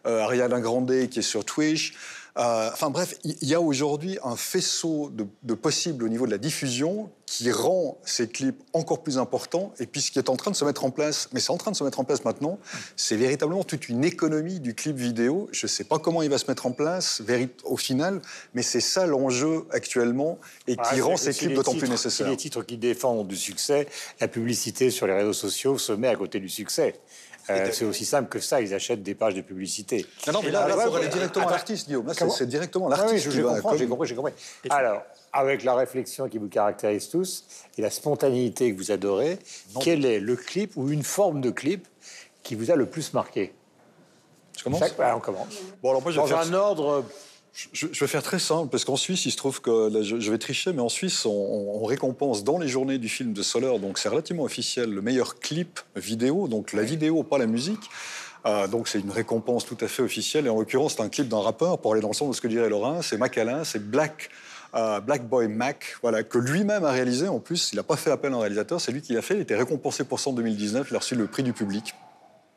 [0.07, 1.95] euh, Ariana Grande qui est sur Twitch.
[2.39, 6.39] Enfin bref, il y a aujourd'hui un faisceau de, de, possibles au niveau de la
[6.39, 9.73] diffusion qui rend ces clips encore plus importants.
[9.81, 11.57] Et puis ce qui est en train de se mettre en place, mais c'est en
[11.57, 12.59] train de se mettre en place maintenant,
[12.97, 15.49] c'est véritablement toute une économie du clip vidéo.
[15.53, 17.23] Je ne sais pas comment il va se mettre en place
[17.65, 18.23] au final,
[18.55, 22.27] mais c'est ça l'enjeu actuellement et qui rend ces clips d'autant plus nécessaires.
[22.27, 23.89] Si les titres qui défendent du succès,
[24.21, 26.95] la publicité sur les réseaux sociaux se met à côté du succès.
[27.51, 30.07] Euh, c'est aussi simple que ça, ils achètent des pages de publicité.
[30.27, 32.07] Non, non mais là, il faut aller directement à l'artiste, Guillaume.
[32.07, 33.27] Là, c'est directement l'artiste.
[33.27, 33.33] Oui,
[33.79, 34.33] j'ai compris, j'ai compris.
[34.71, 37.45] Alors, avec la réflexion qui vous caractérise tous
[37.77, 39.39] et la spontanéité que vous adorez,
[39.81, 41.87] quel est le clip ou une forme de clip
[42.43, 43.53] qui vous a le plus marqué?
[44.57, 45.55] Je commence on commence.
[45.83, 47.05] Bon, alors moi, je Dans un ordre
[47.73, 50.73] je, vais faire très simple, parce qu'en Suisse, il se trouve que, je, vais tricher,
[50.73, 54.45] mais en Suisse, on, récompense dans les journées du film de Soler, donc c'est relativement
[54.45, 57.91] officiel, le meilleur clip vidéo, donc la vidéo, pas la musique.
[58.47, 61.29] Euh, donc c'est une récompense tout à fait officielle, et en l'occurrence, c'est un clip
[61.29, 63.91] d'un rappeur, pour aller dans le sens de ce que dirait Laurent, c'est Macalin, c'est
[63.91, 64.31] Black.
[64.75, 67.27] Euh, Black Boy Mac, voilà, que lui-même a réalisé.
[67.27, 69.35] En plus, il n'a pas fait appel à un réalisateur, c'est lui qui l'a fait.
[69.35, 70.89] Il était récompensé pour ça en 2019.
[70.91, 71.95] Il a reçu le prix du public.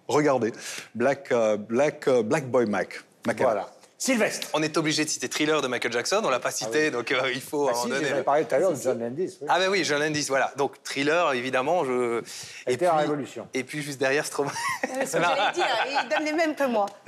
[0.09, 0.51] Regardez,
[0.93, 3.05] Black, euh, Black, Black Boy Mac.
[3.37, 3.71] Voilà.
[4.01, 4.47] Sylvestre.
[4.55, 7.11] On est obligé de citer Thriller de Michael Jackson, on l'a pas cité, ah donc
[7.11, 8.23] euh, il faut ah, si, donner.
[8.23, 9.37] parlé tout à l'heure de John Landis.
[9.47, 10.51] Ah ben oui, John Landis, voilà.
[10.57, 12.23] Donc Thriller, évidemment, je.
[12.65, 13.47] Et puis, Révolution.
[13.53, 14.49] Et puis juste derrière Stromae.
[14.81, 16.87] C'est ce que j'allais dire, il donne les mêmes que moi.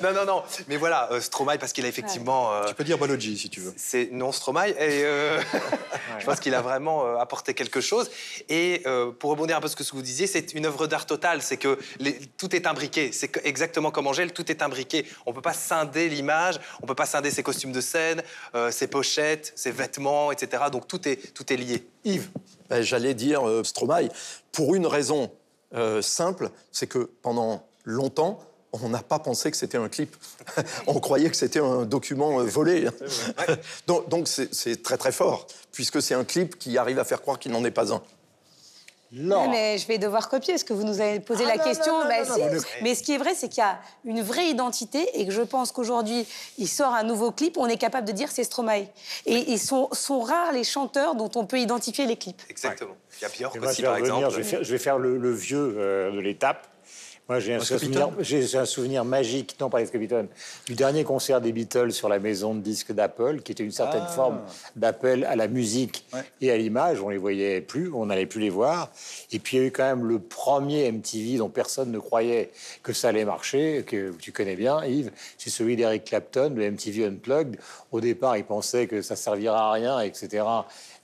[0.00, 0.42] non, non, non.
[0.68, 2.52] Mais voilà, euh, Stromae, parce qu'il a effectivement.
[2.52, 3.74] Euh, tu peux dire Balogi si tu veux.
[3.76, 5.02] C'est non Stromae, et
[6.20, 8.12] je pense qu'il a vraiment apporté quelque chose.
[8.48, 8.84] Et
[9.18, 11.42] pour rebondir un peu sur ce que vous disiez, c'est une œuvre d'art totale.
[11.42, 11.76] C'est que
[12.36, 13.10] tout est imbriqué.
[13.10, 15.04] C'est exactement comme Angèle, tout est imbriqué.
[15.26, 16.27] On peut pas scinder l'image,
[16.82, 18.22] on peut pas scinder ses costumes de scène,
[18.54, 20.64] euh, ses pochettes, ses vêtements, etc.
[20.70, 21.86] Donc tout est, tout est lié.
[22.04, 22.28] Yves
[22.68, 24.08] ben, J'allais dire euh, Stromae,
[24.52, 25.30] pour une raison
[25.74, 28.40] euh, simple, c'est que pendant longtemps,
[28.72, 30.14] on n'a pas pensé que c'était un clip.
[30.86, 32.88] on croyait que c'était un document volé.
[33.86, 37.52] donc c'est très très fort, puisque c'est un clip qui arrive à faire croire qu'il
[37.52, 38.02] n'en est pas un.
[39.12, 39.48] Non.
[39.48, 41.98] Mais je vais devoir copier parce que vous nous avez posé ah la question.
[42.00, 42.14] Bah,
[42.82, 45.42] mais ce qui est vrai, c'est qu'il y a une vraie identité et que je
[45.42, 46.26] pense qu'aujourd'hui,
[46.58, 48.86] il sort un nouveau clip, on est capable de dire c'est Stromae.
[49.24, 52.42] Et ils sont, sont, rares les chanteurs dont on peut identifier les clips.
[52.50, 52.96] Exactement.
[53.20, 54.30] Il y a Björk aussi, par exemple.
[54.30, 56.66] Je vais faire, le, vieux euh, de l'étape.
[57.28, 58.08] Moi, j'ai un, souvenir,
[58.54, 60.28] un souvenir magique, non pas les Capitone,
[60.66, 64.04] du dernier concert des Beatles sur la maison de disques d'Apple, qui était une certaine
[64.06, 64.12] ah.
[64.12, 64.40] forme
[64.76, 66.06] d'appel à la musique
[66.40, 67.02] et à l'image.
[67.02, 68.90] On les voyait plus, on n'allait plus les voir.
[69.30, 72.50] Et puis il y a eu quand même le premier MTV dont personne ne croyait
[72.82, 75.10] que ça allait marcher, que tu connais bien, Yves.
[75.36, 77.58] C'est celui d'Eric Clapton, le MTV Unplugged.
[77.92, 80.44] Au départ, il pensait que ça servira à rien, etc.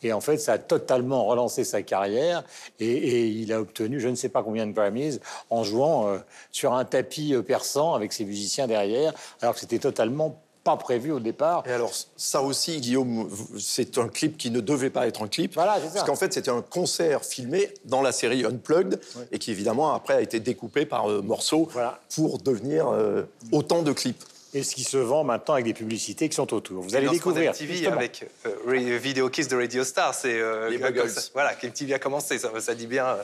[0.04, 2.44] Et en fait, ça a totalement relancé sa carrière.
[2.78, 5.18] Et, il a obtenu je ne sais pas combien de Grammys
[5.50, 6.18] en jouant euh,
[6.52, 11.12] sur un tapis euh, persan avec ses musiciens derrière, alors que c'était totalement pas prévu
[11.12, 11.62] au départ.
[11.66, 15.54] Et alors, ça aussi, Guillaume, c'est un clip qui ne devait pas être un clip.
[15.54, 19.94] Voilà, Parce qu'en fait, c'était un concert filmé dans la série Unplugged et qui, évidemment,
[19.94, 21.68] après a été découpé par euh, morceaux
[22.14, 22.88] pour devenir
[23.52, 26.82] autant de clips et ce qui se vend maintenant avec des publicités qui sont autour.
[26.82, 27.52] Vous allez découvrir.
[27.52, 31.10] TV avec euh, Video Kiss de Radio Star, c'est euh, les Buggles.
[31.34, 33.16] Voilà, TV a commencé, ça, ça dit bien.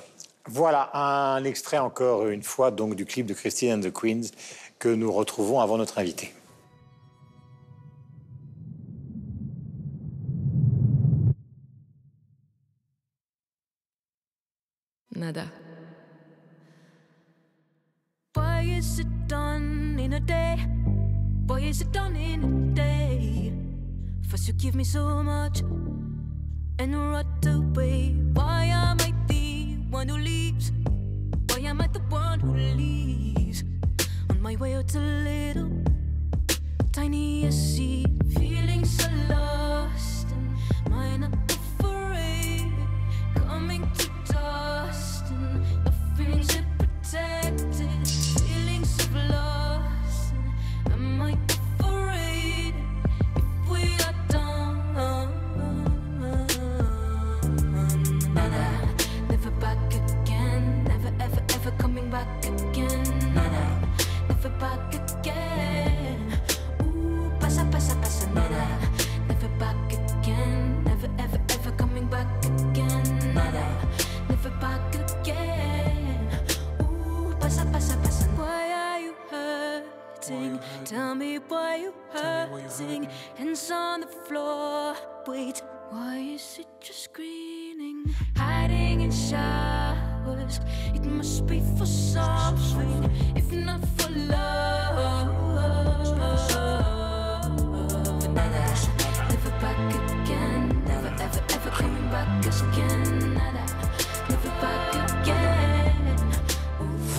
[0.47, 4.31] Voilà un extrait encore une fois donc du clip de Christine and the Queens
[4.79, 6.33] que nous retrouvons avant notre invité.
[24.81, 25.61] Me so much
[26.79, 28.15] and right away.
[28.33, 30.73] Why am I the one who leaves?
[31.49, 33.63] Why am I the one who leaves?
[34.31, 35.71] On my way out a little
[36.93, 38.09] tiny seed,
[80.85, 83.09] Tell me why you hurting.
[83.37, 84.95] Hands on the floor.
[85.27, 88.15] Wait, why is it just screaming?
[88.37, 90.61] Hiding in showers.
[90.95, 94.61] It must be for something, if not for love.
[99.29, 99.79] Never back
[100.11, 100.85] again.
[100.87, 103.30] Never ever ever coming back again.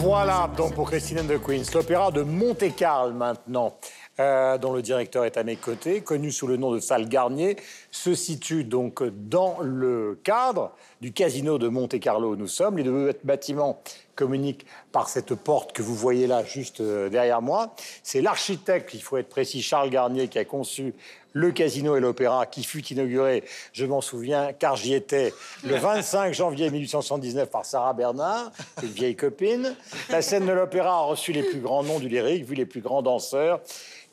[0.03, 3.77] Voilà donc pour Christine the Queens, l'opéra de Monte-Carlo maintenant.
[4.19, 7.55] Euh, dont le directeur est à mes côtés, connu sous le nom de Salle Garnier,
[7.91, 12.77] se situe donc dans le cadre du casino de Monte-Carlo où nous sommes.
[12.77, 13.81] Les deux bâtiments
[14.21, 17.73] communique par cette porte que vous voyez là, juste euh, derrière moi.
[18.03, 20.93] C'est l'architecte, il faut être précis, Charles Garnier, qui a conçu
[21.33, 26.33] le casino et l'opéra qui fut inauguré, je m'en souviens, car j'y étais, le 25
[26.35, 28.51] janvier 1879 par Sarah Bernard,
[28.83, 29.75] une vieille copine.
[30.09, 32.81] La scène de l'opéra a reçu les plus grands noms du lyrique, vu les plus
[32.81, 33.61] grands danseurs,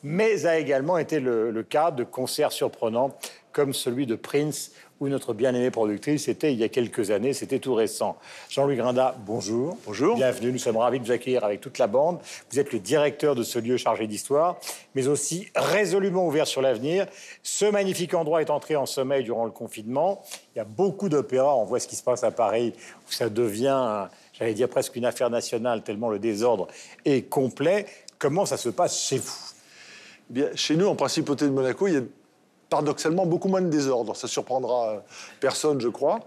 [0.03, 3.15] mais a également été le, le cas de concerts surprenants
[3.53, 7.59] comme celui de Prince où notre bien-aimée productrice était il y a quelques années, c'était
[7.59, 8.17] tout récent.
[8.49, 9.79] Jean-Louis Grinda, bonjour.
[9.87, 10.17] Bonjour.
[10.17, 12.19] Bienvenue, nous sommes ravis de vous accueillir avec toute la bande.
[12.51, 14.59] Vous êtes le directeur de ce lieu chargé d'histoire,
[14.95, 17.07] mais aussi résolument ouvert sur l'avenir.
[17.43, 20.23] Ce magnifique endroit est entré en sommeil durant le confinement.
[20.55, 22.73] Il y a beaucoup d'opéras, on voit ce qui se passe à Paris,
[23.09, 26.67] où ça devient, j'allais dire presque une affaire nationale, tellement le désordre
[27.05, 27.87] est complet.
[28.19, 29.39] Comment ça se passe chez vous?
[30.29, 32.03] Bien, chez nous, en Principauté de Monaco, il y a
[32.69, 34.15] paradoxalement beaucoup moins de désordre.
[34.17, 35.03] Ça surprendra
[35.41, 36.21] personne, je crois.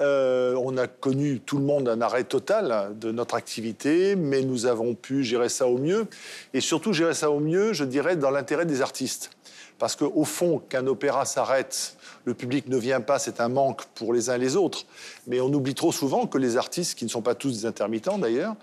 [0.00, 4.66] Euh, on a connu tout le monde un arrêt total de notre activité, mais nous
[4.66, 6.06] avons pu gérer ça au mieux.
[6.52, 9.30] Et surtout gérer ça au mieux, je dirais, dans l'intérêt des artistes.
[9.78, 14.14] Parce qu'au fond, qu'un opéra s'arrête, le public ne vient pas, c'est un manque pour
[14.14, 14.86] les uns et les autres.
[15.26, 18.18] Mais on oublie trop souvent que les artistes, qui ne sont pas tous des intermittents
[18.18, 18.54] d'ailleurs,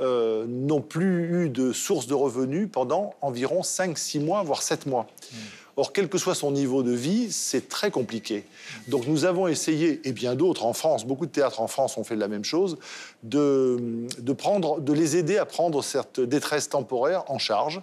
[0.00, 5.06] euh, n'ont plus eu de source de revenus pendant environ 5-6 mois, voire 7 mois.
[5.78, 8.42] Or, quel que soit son niveau de vie, c'est très compliqué.
[8.88, 12.02] Donc nous avons essayé, et bien d'autres en France, beaucoup de théâtres en France ont
[12.02, 12.78] fait la même chose,
[13.22, 17.80] de, prendre, de les aider à prendre cette détresse temporaire en charge,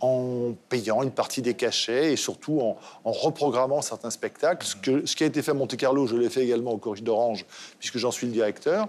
[0.00, 4.66] en payant une partie des cachets et surtout en, reprogrammant certains spectacles.
[4.66, 7.44] Ce, ce, qui a été fait à Monte-Carlo, je l'ai fait également au Corrige d'Orange,
[7.78, 8.88] puisque j'en suis le directeur.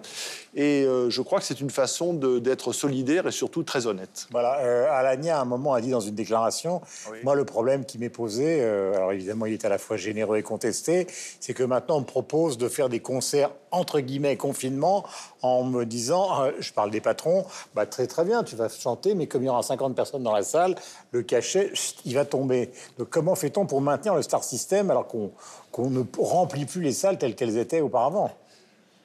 [0.55, 4.27] Et euh, je crois que c'est une façon d'être solidaire et surtout très honnête.
[4.31, 7.17] Voilà, euh, Alania, à un moment, a dit dans une déclaration, oui.
[7.23, 10.37] moi, le problème qui m'est posé, euh, alors évidemment, il est à la fois généreux
[10.37, 11.07] et contesté,
[11.41, 15.03] c'est que maintenant, on me propose de faire des concerts, entre guillemets, confinement,
[15.41, 19.27] en me disant, je parle des patrons, bah, très très bien, tu vas chanter, mais
[19.27, 20.75] comme il y aura 50 personnes dans la salle,
[21.11, 21.73] le cachet,
[22.05, 22.71] il va tomber.
[22.97, 25.31] Donc comment fait-on pour maintenir le star system alors qu'on
[25.73, 28.31] qu ne remplit plus les salles telles qu'elles étaient auparavant?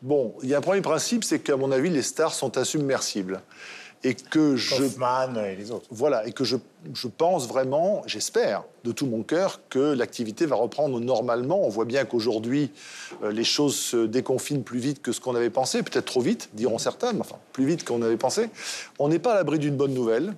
[0.02, 3.42] Bon, il y a un premier principe, c'est qu'à mon avis, les stars sont insubmersibles.
[4.02, 4.82] Et que je.
[4.82, 5.86] Hoffman et les autres.
[5.90, 6.56] Voilà, et que je,
[6.94, 11.62] je pense vraiment, j'espère de tout mon cœur, que l'activité va reprendre normalement.
[11.62, 12.70] On voit bien qu'aujourd'hui,
[13.22, 16.48] euh, les choses se déconfinent plus vite que ce qu'on avait pensé, peut-être trop vite,
[16.54, 18.48] diront certains, mais enfin, plus vite qu'on avait pensé.
[18.98, 20.32] On n'est pas à l'abri d'une bonne nouvelle,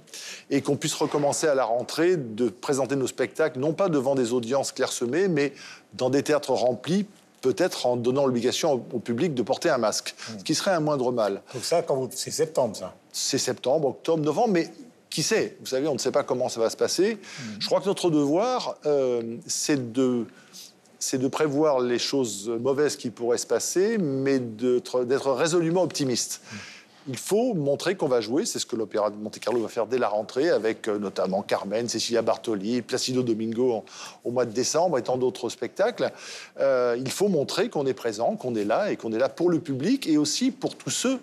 [0.51, 4.33] et qu'on puisse recommencer à la rentrée de présenter nos spectacles, non pas devant des
[4.33, 5.53] audiences clairsemées, mais
[5.95, 7.07] dans des théâtres remplis
[7.43, 10.39] peut-être en donnant l'obligation au public de porter un masque, mmh.
[10.39, 11.43] ce qui serait un moindre mal.
[11.53, 12.09] Donc ça, quand vous...
[12.11, 14.71] c'est septembre, ça C'est septembre, octobre, novembre, mais
[15.11, 15.59] qui sait?
[15.61, 17.17] Vous savez, on ne sait pas comment ça va se passer.
[17.17, 17.43] Mmh.
[17.59, 20.25] Je crois que notre devoir, euh, c'est de
[20.99, 26.41] c'est de prévoir les choses mauvaises qui pourraient se passer, mais d'être résolument optimiste.
[26.45, 26.57] Mmh
[27.09, 28.45] il faut montrer qu'on va jouer.
[28.45, 31.89] C'est ce que l'Opéra de Monte-Carlo va faire dès la rentrée, avec euh, notamment Carmen,
[31.89, 33.85] Cecilia Bartoli, Placido Domingo en,
[34.25, 36.13] au mois de décembre et tant d'autres spectacles.
[36.61, 39.51] Euh, il faut montrer qu'on est présent, qu'on est là et qu'on est là pour
[39.51, 41.21] le public et aussi pour tous ceux.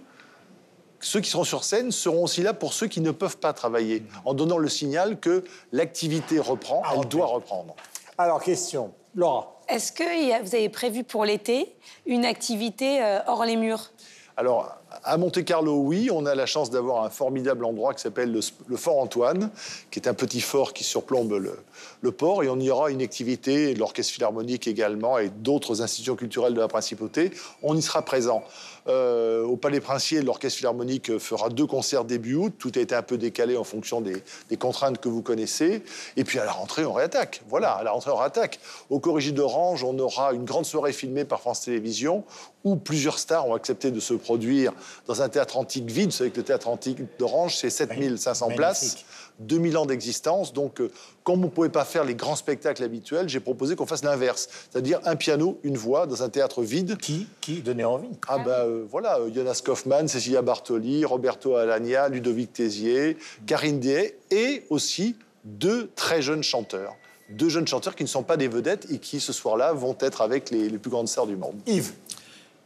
[1.01, 4.03] Ceux qui seront sur scène seront aussi là pour ceux qui ne peuvent pas travailler,
[4.25, 7.73] en donnant le signal que l'activité reprend, ah, elle doit reprendre.
[8.17, 8.91] Alors, question.
[9.15, 9.55] Laura.
[9.69, 11.73] Est-ce que vous avez prévu pour l'été
[12.05, 13.91] une activité euh, hors les murs?
[14.39, 14.73] Alors,
[15.03, 18.99] à Monte-Carlo, oui, on a la chance d'avoir un formidable endroit qui s'appelle le, Fort
[18.99, 19.49] Antoine,
[19.91, 21.59] qui est un petit fort qui surplombe le,
[21.99, 22.41] le port.
[22.41, 26.69] Et on y aura une activité, l'Orchestre Philharmonique également, et d'autres institutions culturelles de la
[26.69, 27.31] Principauté.
[27.63, 28.41] On y sera présent.
[28.89, 32.53] Euh, au Palais Princier, l'Orchestre Philharmonique fera deux concerts début août.
[32.57, 35.83] Tout a été un peu décalé en fonction des, des, contraintes que vous connaissez.
[36.17, 37.41] Et puis à la rentrée, on réattaque.
[37.47, 38.59] Voilà, à la rentrée, on réattaque.
[38.89, 42.23] Au Corrigi d'Orange, on aura une grande soirée filmée par France Télévisions
[42.63, 44.73] où plusieurs stars ont accepté de se produire
[45.07, 46.07] dans un théâtre antique vide.
[46.07, 49.05] Vous savez que le théâtre antique d'Orange, c'est 7500 oui, places.
[49.39, 50.53] 2000 ans d'existence.
[50.53, 50.91] Donc, euh,
[51.23, 54.49] comme on ne pouvait pas faire les grands spectacles habituels, j'ai proposé qu'on fasse l'inverse.
[54.69, 56.97] C'est-à-dire un piano, une voix dans un théâtre vide.
[56.97, 62.09] Qui, qui donnait envie Ah, ben euh, voilà, euh, Jonas Kaufmann, Cecilia Bartoli, Roberto Alagna,
[62.09, 66.95] Ludovic Tézier, Karine Dehay et aussi deux très jeunes chanteurs.
[67.29, 70.21] Deux jeunes chanteurs qui ne sont pas des vedettes et qui, ce soir-là, vont être
[70.21, 71.55] avec les, les plus grandes stars du monde.
[71.67, 71.93] Yves.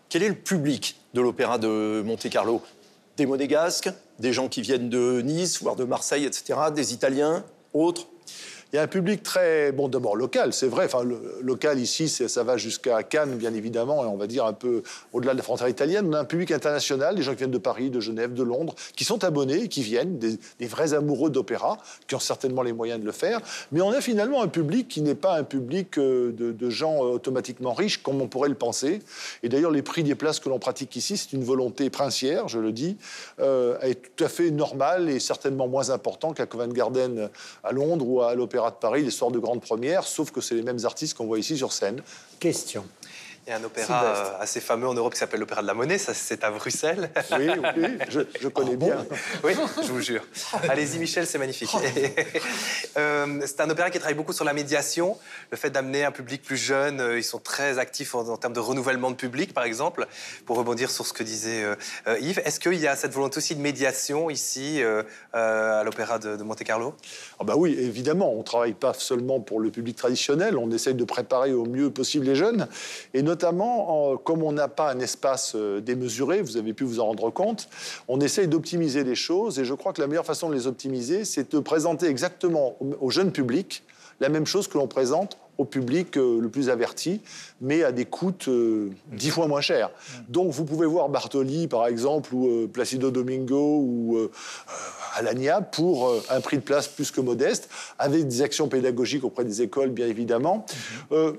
[0.07, 2.61] Quel est le public de l'Opéra de Monte-Carlo
[3.17, 3.89] Des monégasques,
[4.23, 8.07] des gens qui viennent de Nice, voire de Marseille, etc., des Italiens, autres
[8.73, 10.85] Il y a un public très, bon, d'abord local, c'est vrai.
[10.85, 11.03] Enfin,
[11.41, 14.81] local ici, ça va jusqu'à Cannes, bien évidemment, et on va dire un peu
[15.11, 16.07] au-delà de la frontière italienne.
[16.09, 18.73] On a un public international, des gens qui viennent de Paris, de Genève, de Londres,
[18.95, 23.05] qui sont abonnés, qui viennent, des, vrais amoureux d'opéra, qui ont certainement les moyens de
[23.05, 23.41] le faire.
[23.71, 27.73] Mais on a finalement un public qui n'est pas un public euh, de, gens automatiquement
[27.73, 29.03] riches, comme on pourrait le penser.
[29.43, 32.57] Et d'ailleurs, les prix des places que l'on pratique ici, c'est une volonté princière, je
[32.57, 32.97] le dis,
[33.39, 37.29] euh, est tout à fait normale et certainement moins important qu'à Covent Garden
[37.63, 40.55] à Londres ou à l'Opéra de Paris, les soirs de grande première, sauf que c'est
[40.55, 42.01] les mêmes artistes qu'on voit ici sur scène.
[42.39, 42.85] Question.
[43.45, 45.73] Il y a un opéra euh, assez fameux en Europe qui s'appelle l'Opéra de la
[45.73, 47.09] Monnaie, ça c'est à Bruxelles.
[47.37, 49.05] Oui, oui, je, je connais bien.
[49.43, 50.21] Oui, je vous jure.
[50.69, 51.69] Allez-y Michel, c'est magnifique.
[52.95, 55.17] Euh, c'est un opéra qui travaille beaucoup sur la médiation,
[55.49, 56.99] le fait d'amener un public plus jeune.
[57.01, 60.05] euh, Ils sont très actifs en, en termes de renouvellement de public, par exemple,
[60.45, 61.75] pour rebondir sur ce que disait euh,
[62.07, 62.39] euh, Yves.
[62.45, 65.01] Est-ce qu'il y a cette volonté aussi de médiation ici euh,
[65.33, 66.93] euh, à l'Opéra de, de Monte-Carlo
[67.39, 70.93] Ah bah oui, évidemment, on ne travaille pas seulement pour le public traditionnel, on essaye
[70.93, 72.67] de préparer au mieux possible les jeunes,
[73.15, 76.99] et notamment, en- comme on n'a pas un espace euh, démesuré, vous avez pu vous
[76.99, 77.67] en rendre compte,
[78.07, 81.25] on essaye d'optimiser les choses, et je crois que la meilleure façon de les optimiser,
[81.25, 83.83] c'est de présenter exactement au, jeune public
[84.19, 87.21] la même chose que l'on présente au public euh, le plus averti,
[87.61, 89.91] mais à des coûts euh, dix fois moins chers.
[90.29, 94.29] Donc vous pouvez voir Bartoli, par exemple, ou euh, Placido Domingo, ou
[95.15, 97.69] Alania pour un prix de place plus que modeste,
[97.99, 100.65] avec des actions pédagogiques auprès des écoles, bien évidemment.
[101.11, 101.33] Euh,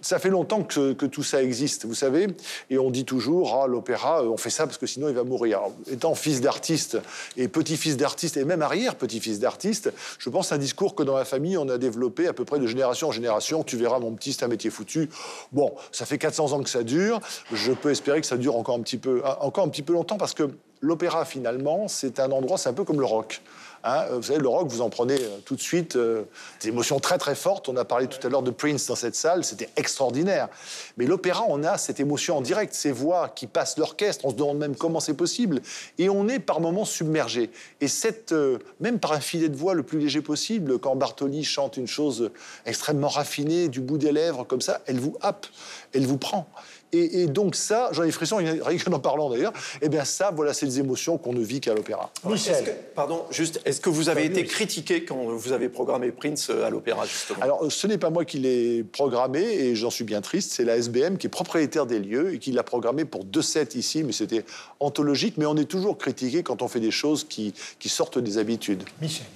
[0.00, 2.28] ça fait longtemps que, tout ça existe, vous savez,
[2.70, 5.24] et on dit toujours, ah, l'opéra, euh, on fait ça parce que sinon il va
[5.24, 5.60] mourir.
[5.90, 6.98] Étant fils d'artiste
[7.36, 11.24] et petit-fils d'artiste, et même arrière-petit-fils d'artiste, je pense à un discours que dans ma
[11.24, 13.62] famille, on a développé à peu près de génération en génération.
[13.62, 15.08] Tu verras, mon petit, c'est un métier foutu.
[15.52, 17.20] Bon, ça fait 400 ans que ça dure.
[17.52, 20.18] Je peux espérer que ça dure encore un petit peu, encore un petit peu longtemps
[20.18, 23.40] parce que l'opéra, finalement, c'est un endroit, c'est un peu comme le rock.
[23.88, 26.24] Hein, vous savez, le rock, vous en prenez euh, tout de suite euh,
[26.60, 27.68] des émotions très très fortes.
[27.68, 30.48] On a parlé tout à l'heure de Prince dans cette salle, c'était extraordinaire.
[30.96, 34.34] Mais l'opéra, on a cette émotion en direct, ces voix qui passent l'orchestre, on se
[34.34, 35.60] demande même comment c'est possible.
[35.98, 37.48] Et on est par moments submergé.
[37.80, 41.44] Et cette, euh, même par un filet de voix le plus léger possible, quand Bartoli
[41.44, 42.32] chante une chose
[42.64, 45.46] extrêmement raffinée, du bout des lèvres, comme ça, elle vous happe,
[45.92, 46.48] elle vous prend.
[46.96, 50.30] Et, et donc ça, j'en ai frisson, rien qu'en en parlant d'ailleurs, et bien ça,
[50.34, 52.10] voilà, c'est des émotions qu'on ne vit qu'à l'opéra.
[52.24, 56.64] Que- pardon, juste, est-ce que vous avez été critiqué quand vous avez programmé Prince euh,
[56.64, 57.38] à l'opéra, justement?
[57.42, 60.76] Alors, ce n'est pas moi qui l'ai programmé, et j'en suis bien triste, c'est la
[60.76, 64.12] SBM qui est propriétaire des lieux et qui l'a programmé pour deux sets ici, mais
[64.12, 64.44] c'était
[64.80, 68.38] anthologique, mais on est toujours critiqué quand on fait des choses qui, qui sortent des
[68.38, 68.84] habitudes.
[69.02, 69.26] Michel.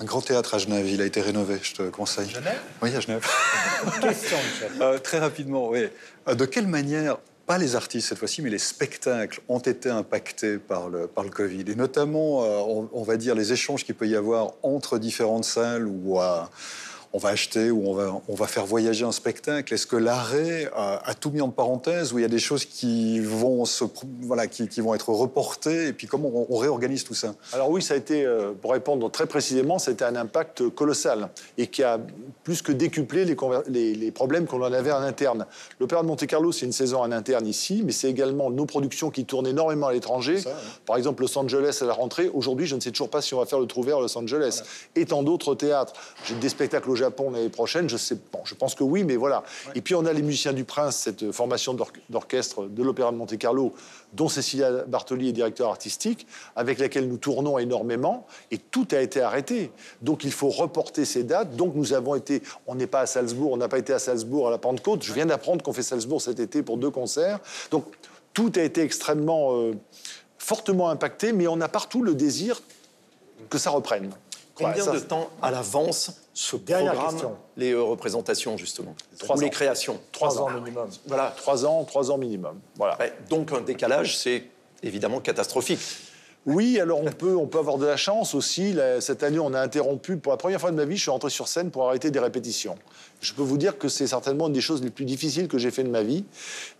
[0.00, 2.30] Un grand théâtre à Genève, il a été rénové, je te conseille.
[2.30, 2.60] Genève?
[2.80, 3.26] Oui, à Genève.
[4.00, 4.70] Question, Michel?
[4.80, 5.88] Euh, très rapidement, oui.
[6.28, 10.58] Euh, de quelle manière, pas les artistes cette fois-ci, mais les spectacles ont été impactés
[10.58, 11.64] par le, par le Covid?
[11.66, 15.44] Et notamment, euh, on, on va dire, les échanges qu'il peut y avoir entre différentes
[15.44, 16.42] salles où euh,
[17.12, 19.72] on va acheter ou on va, on va faire voyager un spectacle.
[19.72, 23.18] Est-ce que l'arrêt a tout mis en parenthèse ou il y a des choses qui
[23.20, 23.84] vont, se,
[24.22, 27.34] voilà, qui, qui vont être reportées Et puis comment on, on réorganise tout ça?
[27.52, 30.68] Alors oui, ça a été, euh, pour répondre très précisément, ça a été un impact
[30.70, 31.98] colossal et qui a
[32.44, 33.36] plus que décuplé les,
[33.68, 35.46] les- les problèmes qu'on en avait en interne.
[35.80, 39.24] L'Opéra de Monte-Carlo, c'est une saison en interne ici, mais c'est également nos productions qui
[39.24, 40.42] tournent énormément à l'étranger.
[40.86, 42.30] Par exemple, Los Angeles à la rentrée.
[42.34, 44.16] Aujourd'hui, je ne sais toujours pas si on va faire le trou vert à Los
[44.18, 44.62] Angeles.
[44.96, 45.94] Et tant d'autres théâtres.
[46.26, 47.88] J'ai des spectacles Japon l'année prochaine.
[47.88, 49.42] Je sais, bon, je pense que oui, mais voilà.
[49.74, 53.16] Et puis on a les musiciens du Prince, cette formation d'or- d'orchestre de l'Opéra de
[53.16, 53.72] Monte-Carlo,
[54.12, 56.26] dont Cécilia Bartoli est directeur artistique,
[56.56, 59.70] avec laquelle nous tournons énormément, et tout a été arrêté.
[60.02, 61.56] Donc il faut reporter ces dates.
[61.56, 64.48] Donc nous avons été, on n'est pas à Salzbourg, on n'a pas été à Salzbourg
[64.48, 65.02] à la Pentecôte.
[65.02, 67.38] Je viens d'apprendre qu'on fait Salzbourg cet été pour deux concerts.
[67.70, 67.84] Donc
[68.34, 69.72] tout a été extrêmement euh,
[70.38, 72.62] fortement impacté, mais on a partout le désir
[73.50, 74.10] que ça reprenne.
[74.58, 77.36] Combien ça, de temps à l'avance se Dernière question.
[77.56, 79.50] les euh, représentations, justement Trois Ou les ans.
[79.50, 80.88] créations Trois ans minimum.
[81.06, 81.32] Voilà.
[81.36, 82.58] Trois ans, trois ans minimum.
[82.76, 82.98] Voilà.
[82.98, 84.44] Ouais, donc un décalage, c'est
[84.82, 85.80] évidemment catastrophique.
[86.46, 88.74] Oui, alors on peut, on peut avoir de la chance aussi.
[89.00, 91.28] Cette année, on a interrompu, pour la première fois de ma vie, je suis rentré
[91.28, 92.76] sur scène pour arrêter des répétitions.
[93.20, 95.70] Je peux vous dire que c'est certainement une des choses les plus difficiles que j'ai
[95.70, 96.24] fait de ma vie.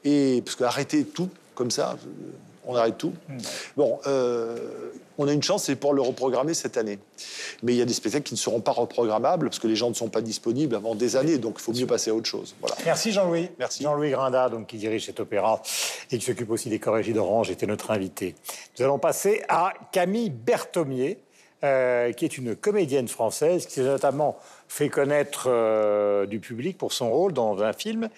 [0.04, 2.30] Et, parce qu'arrêter tout comme ça, euh,
[2.68, 3.14] on arrête tout.
[3.76, 6.98] Bon, euh, on a une chance, c'est pour le reprogrammer cette année.
[7.62, 9.88] Mais il y a des spectacles qui ne seront pas reprogrammables parce que les gens
[9.88, 12.54] ne sont pas disponibles avant des années, donc il faut mieux passer à autre chose.
[12.60, 12.76] Voilà.
[12.84, 13.48] Merci Jean-Louis.
[13.58, 13.82] Merci.
[13.82, 15.62] Jean-Louis Grinda, donc, qui dirige cet opéra
[16.12, 18.34] et qui s'occupe aussi des chorégies d'Orange, était notre invité.
[18.78, 21.18] Nous allons passer à Camille Berthomier
[21.64, 24.38] euh, qui est une comédienne française qui s'est notamment
[24.68, 28.08] fait connaître euh, du public pour son rôle dans un film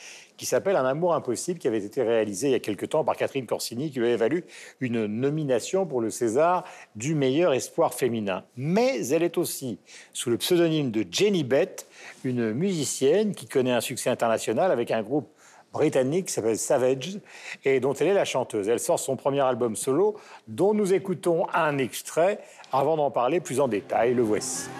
[0.41, 3.15] qui s'appelle Un amour impossible, qui avait été réalisé il y a quelque temps par
[3.15, 4.47] Catherine Corsini, qui lui avait valu
[4.81, 6.65] une nomination pour le César
[6.97, 8.43] du meilleur espoir féminin.
[8.57, 9.79] Mais elle est aussi,
[10.15, 11.87] sous le pseudonyme de Jenny Beth,
[12.25, 15.29] une musicienne qui connaît un succès international avec un groupe
[15.75, 17.19] britannique qui s'appelle Savage
[17.67, 18.67] et dont elle est la chanteuse.
[18.67, 20.17] Elle sort son premier album solo
[20.49, 22.39] dont nous écoutons un extrait
[22.73, 24.15] avant d'en parler plus en détail.
[24.15, 24.71] Le voici.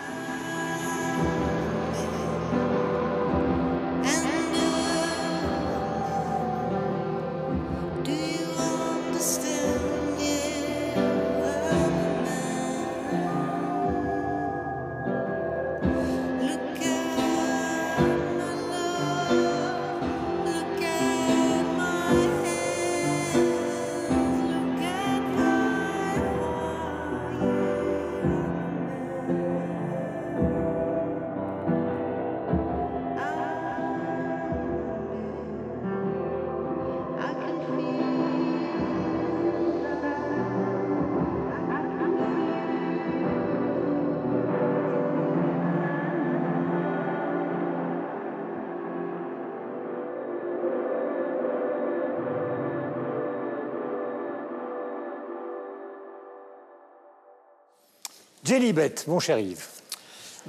[58.51, 59.65] Jenny Beth, mon cher Yves.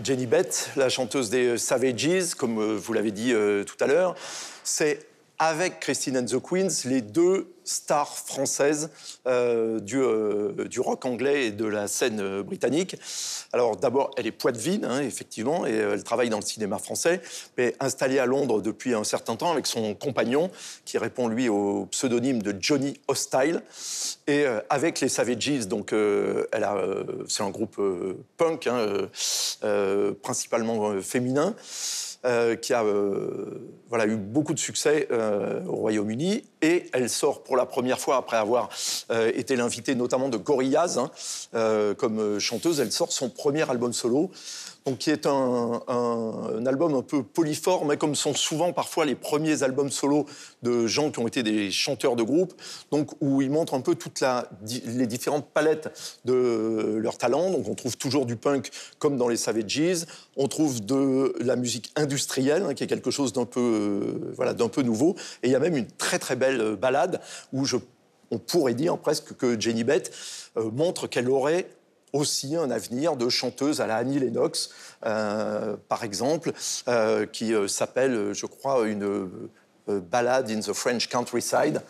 [0.03, 4.15] Jenny Beth, la chanteuse des Savages, comme euh, vous l'avez dit euh, tout à l'heure,
[4.63, 5.05] c'est
[5.41, 8.91] avec Christine and the Queens les deux stars françaises
[9.25, 12.95] euh, du, euh, du rock anglais et de la scène euh, britannique.
[13.51, 17.21] Alors d'abord, elle est poitevine, hein, effectivement, et elle travaille dans le cinéma français,
[17.57, 20.51] mais installée à Londres depuis un certain temps avec son compagnon,
[20.85, 23.63] qui répond lui au pseudonyme de Johnny Hostile,
[24.27, 25.67] et avec les Savages.
[25.67, 25.93] Donc,
[27.27, 27.81] c'est un groupe
[28.37, 29.07] punk, hein,
[30.21, 31.55] principalement féminin
[32.23, 36.43] euh, qui a euh, voilà, eu beaucoup de succès euh, au Royaume-Uni.
[36.61, 38.69] Et elle sort pour la première fois, après avoir
[39.33, 41.09] été l'invitée notamment de Gorillaz hein,
[41.97, 44.29] comme chanteuse, elle sort son premier album solo.
[44.85, 49.91] Donc, qui est un, album un peu polyforme, comme sont souvent parfois les premiers albums
[49.91, 50.25] solo
[50.63, 52.53] de gens qui ont été des chanteurs de groupe,
[52.91, 54.23] donc où ils montrent un peu toutes
[54.65, 57.51] les différentes palettes de leur talent.
[57.51, 60.05] Donc on trouve toujours du punk comme dans les Savages,
[60.35, 64.53] on trouve de la musique industrielle, hein, qui est quelque chose d'un peu, euh, voilà,
[64.53, 67.21] d'un peu nouveau, et il y a même une très très belle euh, balade
[67.53, 67.65] où
[68.31, 70.11] on pourrait dire presque que Jenny Beth
[70.57, 71.67] euh, montre qu'elle aurait
[72.13, 74.69] aussi un avenir de chanteuse à la Annie Lennox,
[75.05, 76.51] euh, par exemple,
[76.87, 79.29] euh, qui euh, s'appelle, je crois, une
[79.87, 81.81] ballade in the French countryside.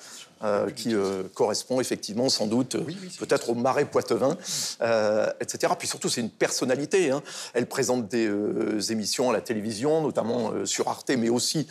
[0.43, 2.76] euh, qui euh, correspond effectivement sans doute
[3.19, 4.36] peut-être au marais poitevin,
[4.82, 5.72] euh, etc.
[5.78, 7.11] Puis surtout, c'est une personnalité.
[7.11, 7.22] hein.
[7.53, 11.67] Elle présente des émissions à la télévision, notamment sur Arte, mais aussi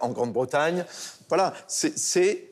[0.00, 0.86] en Grande-Bretagne.
[1.28, 2.48] Voilà, c'est-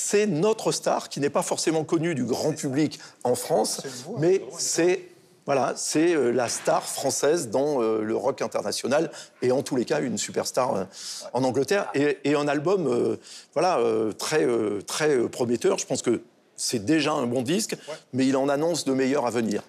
[0.00, 3.82] c'est notre star qui n'est pas forcément connue du grand public en France,
[4.18, 5.08] mais c'est
[5.44, 9.86] voilà, c'est euh, la star française dans euh, le rock international et en tous les
[9.86, 10.84] cas une superstar euh,
[11.32, 13.16] en Angleterre et, et un album euh,
[13.54, 13.80] voilà
[14.18, 14.46] très
[14.86, 15.78] très prometteur.
[15.78, 16.20] Je pense que
[16.56, 17.76] c'est déjà un bon disque,
[18.12, 19.62] mais il en annonce de meilleurs à venir.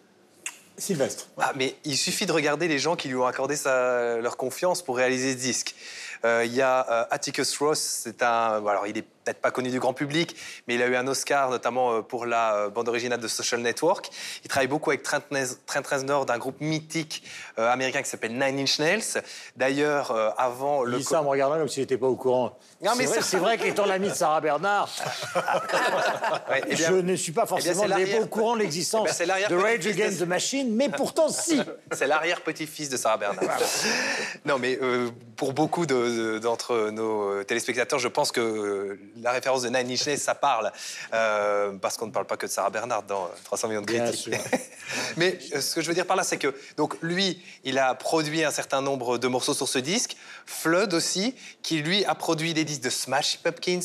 [0.78, 1.28] Sylvestre.
[1.38, 4.82] Ah, mais il suffit de regarder les gens qui lui ont accordé sa- leur confiance
[4.82, 5.76] pour réaliser ce disque.
[6.26, 6.80] Euh, Il y a
[7.12, 8.66] Atticus Ross, c'est un.
[8.66, 10.36] Alors, il est peut-être pas connu du grand public,
[10.68, 13.62] mais il a eu un Oscar notamment euh, pour la euh, bande originale de Social
[13.62, 14.10] Network.
[14.44, 15.20] Il travaille beaucoup avec Trent,
[15.90, 17.24] Reznor d'un groupe mythique
[17.60, 19.22] euh, américain qui s'appelle Nine Inch Nails.
[19.56, 20.98] D'ailleurs, avant Il le.
[20.98, 22.58] dit ça en me regardant comme s'il n'était pas au courant.
[22.82, 24.90] Non, mais c'est vrai, vrai qu'étant l'ami de Sarah Bernard,
[26.50, 29.02] Ouais, eh bien- je ne suis pas eh bien, forcément l'arrière- au courant de l'existence
[29.02, 31.62] Eh bien, c'est de Rage Against the Machine, mais pourtant si.
[31.92, 33.60] C'est l'arrière-petit-fils de Sarah Bernard.
[34.46, 35.10] non, mais euh,
[35.40, 35.94] pour beaucoup de-
[36.34, 40.18] de- d'entre nos euh, téléspectateurs, je pense que euh, la référence de Nine Inch Nails,
[40.20, 40.70] ça parle.
[41.14, 43.86] Euh, parce qu'on ne parle pas que de Sarah Bernard dans euh, 300 millions de
[43.86, 44.30] critiques.
[45.16, 48.44] mais ce que je veux dire par là, c'est que donc lui, il a produit
[48.44, 50.18] un certain nombre de morceaux sur ce disque.
[50.46, 53.80] Flood aussi, qui lui a produit des disques de Smash Pumpkins,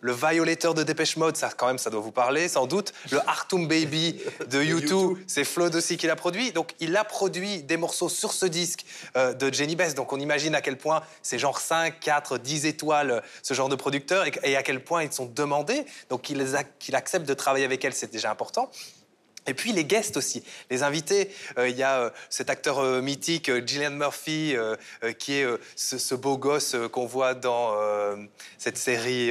[0.00, 2.92] le Violator de Dépêche Mode, ça quand même, ça doit vous parler sans doute.
[3.10, 6.52] Le Artum Baby de U2, c'est Flood aussi qui l'a produit.
[6.52, 8.84] Donc il a produit des morceaux sur ce disque
[9.16, 9.96] euh, de Jenny Beth.
[9.96, 13.68] Donc on imagine à quel point c'est genre 5, 4, 10 étoiles, euh, ce genre
[13.68, 15.84] de producteurs, et, et à quel point ils sont demandés.
[16.08, 18.70] Donc qu'il les a- qu'il accepte de travailler avec elle, c'est déjà important.
[19.46, 21.30] Et puis les guests aussi, les invités.
[21.58, 24.54] Euh, Il y a euh, cet acteur euh, mythique, Gillian Murphy,
[25.18, 25.46] qui est
[25.76, 27.74] ce, ce beau gosse qu'on voit dans
[28.58, 29.30] cette série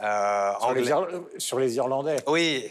[0.00, 0.92] Sur les,
[1.38, 2.16] sur les Irlandais.
[2.26, 2.68] Oui,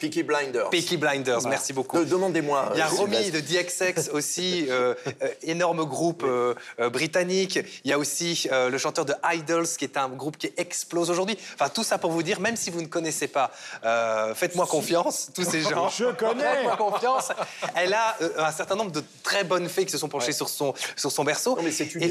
[0.00, 0.70] Peaky Blinders.
[0.70, 2.04] Peaky Blinders, merci beaucoup.
[2.04, 2.70] Demandez-moi.
[2.74, 7.58] Il y a euh, Romy de DXX aussi, euh, euh, énorme groupe euh, euh, britannique.
[7.84, 11.10] Il y a aussi euh, le chanteur de Idols, qui est un groupe qui explose
[11.10, 11.36] aujourd'hui.
[11.54, 13.50] Enfin, tout ça pour vous dire, même si vous ne connaissez pas,
[13.84, 15.88] euh, faites-moi confiance, tous ces gens.
[15.90, 16.42] Je connais.
[16.42, 17.28] Faites-moi confiance.
[17.76, 20.48] Elle a euh, un certain nombre de très bonnes fées qui se sont penchées sur,
[20.48, 21.56] son, sur son berceau.
[21.56, 22.10] Non, mais c'est une une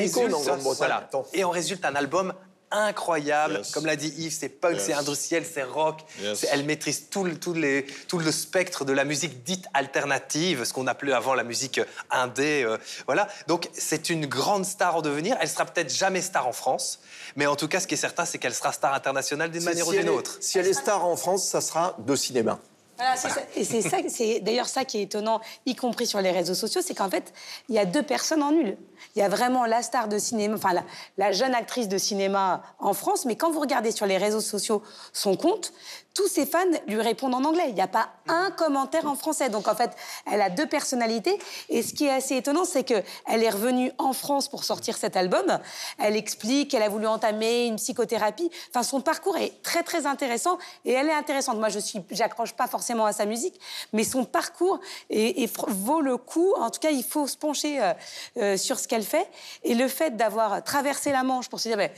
[0.00, 0.76] icône en Grande-Bretagne.
[0.76, 1.08] voilà.
[1.32, 2.32] Et en résulte un album
[2.72, 3.58] incroyable.
[3.58, 3.70] Yes.
[3.70, 4.84] Comme l'a dit Yves, c'est punk, Yes.
[4.86, 6.00] c'est industriel, c'est rock.
[6.20, 6.46] Yes.
[6.50, 10.72] Elle maîtrise tout le, tout, les, tout le spectre de la musique dite alternative, ce
[10.72, 12.62] qu'on appelait avant la musique indé.
[12.64, 13.28] euh, voilà.
[13.46, 15.36] Donc c'est une grande star en devenir.
[15.40, 17.00] Elle sera peut-être jamais star en France,
[17.36, 19.84] mais en tout cas, ce qui est certain, c'est qu'elle sera star internationale d'une manière
[19.84, 20.38] si ou d'une autre.
[20.40, 22.58] Si elle est star en France, ça sera de cinéma.
[23.02, 23.46] Voilà.
[23.56, 26.80] Et c'est ça, c'est d'ailleurs ça qui est étonnant, y compris sur les réseaux sociaux,
[26.84, 27.32] c'est qu'en fait,
[27.68, 28.76] il y a deux personnes en une.
[29.16, 30.84] Il y a vraiment la star de cinéma, enfin la,
[31.18, 34.82] la jeune actrice de cinéma en France, mais quand vous regardez sur les réseaux sociaux
[35.12, 35.72] son compte,
[36.14, 37.66] tous ses fans lui répondent en anglais.
[37.68, 39.48] Il n'y a pas un commentaire en français.
[39.48, 39.90] Donc en fait,
[40.30, 41.38] elle a deux personnalités.
[41.68, 44.96] Et ce qui est assez étonnant, c'est que elle est revenue en France pour sortir
[44.96, 45.58] cet album.
[45.98, 48.50] Elle explique qu'elle a voulu entamer une psychothérapie.
[48.70, 51.58] Enfin, son parcours est très très intéressant et elle est intéressante.
[51.58, 53.58] Moi, je suis, j'accroche pas forcément à sa musique,
[53.92, 56.52] mais son parcours est- vaut le coup.
[56.58, 57.92] En tout cas, il faut se pencher euh,
[58.36, 59.28] euh, sur ce qu'elle fait
[59.64, 61.76] et le fait d'avoir traversé la Manche pour se dire.
[61.76, 61.90] ben,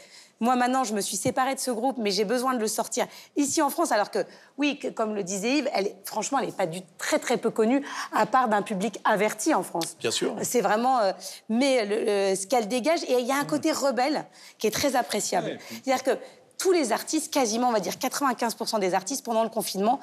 [0.44, 3.06] moi, maintenant, je me suis séparée de ce groupe, mais j'ai besoin de le sortir
[3.36, 3.92] ici en France.
[3.92, 4.18] Alors que,
[4.58, 7.36] oui, que- comme le disait Yves, elle est, franchement, elle n'est pas du très, très
[7.38, 9.96] peu connue, à part d'un public averti en France.
[9.98, 10.36] Bien sûr.
[10.42, 10.98] C'est vraiment.
[11.00, 11.12] euh,
[11.48, 14.24] mais le- le- ce qu'elle dégage, et il y a un côté rebelle
[14.58, 15.58] qui est très appréciable.
[15.70, 16.10] C'est-à-dire que
[16.58, 19.98] tous les artistes, quasiment, on va dire 95% des artistes, pendant le confinement,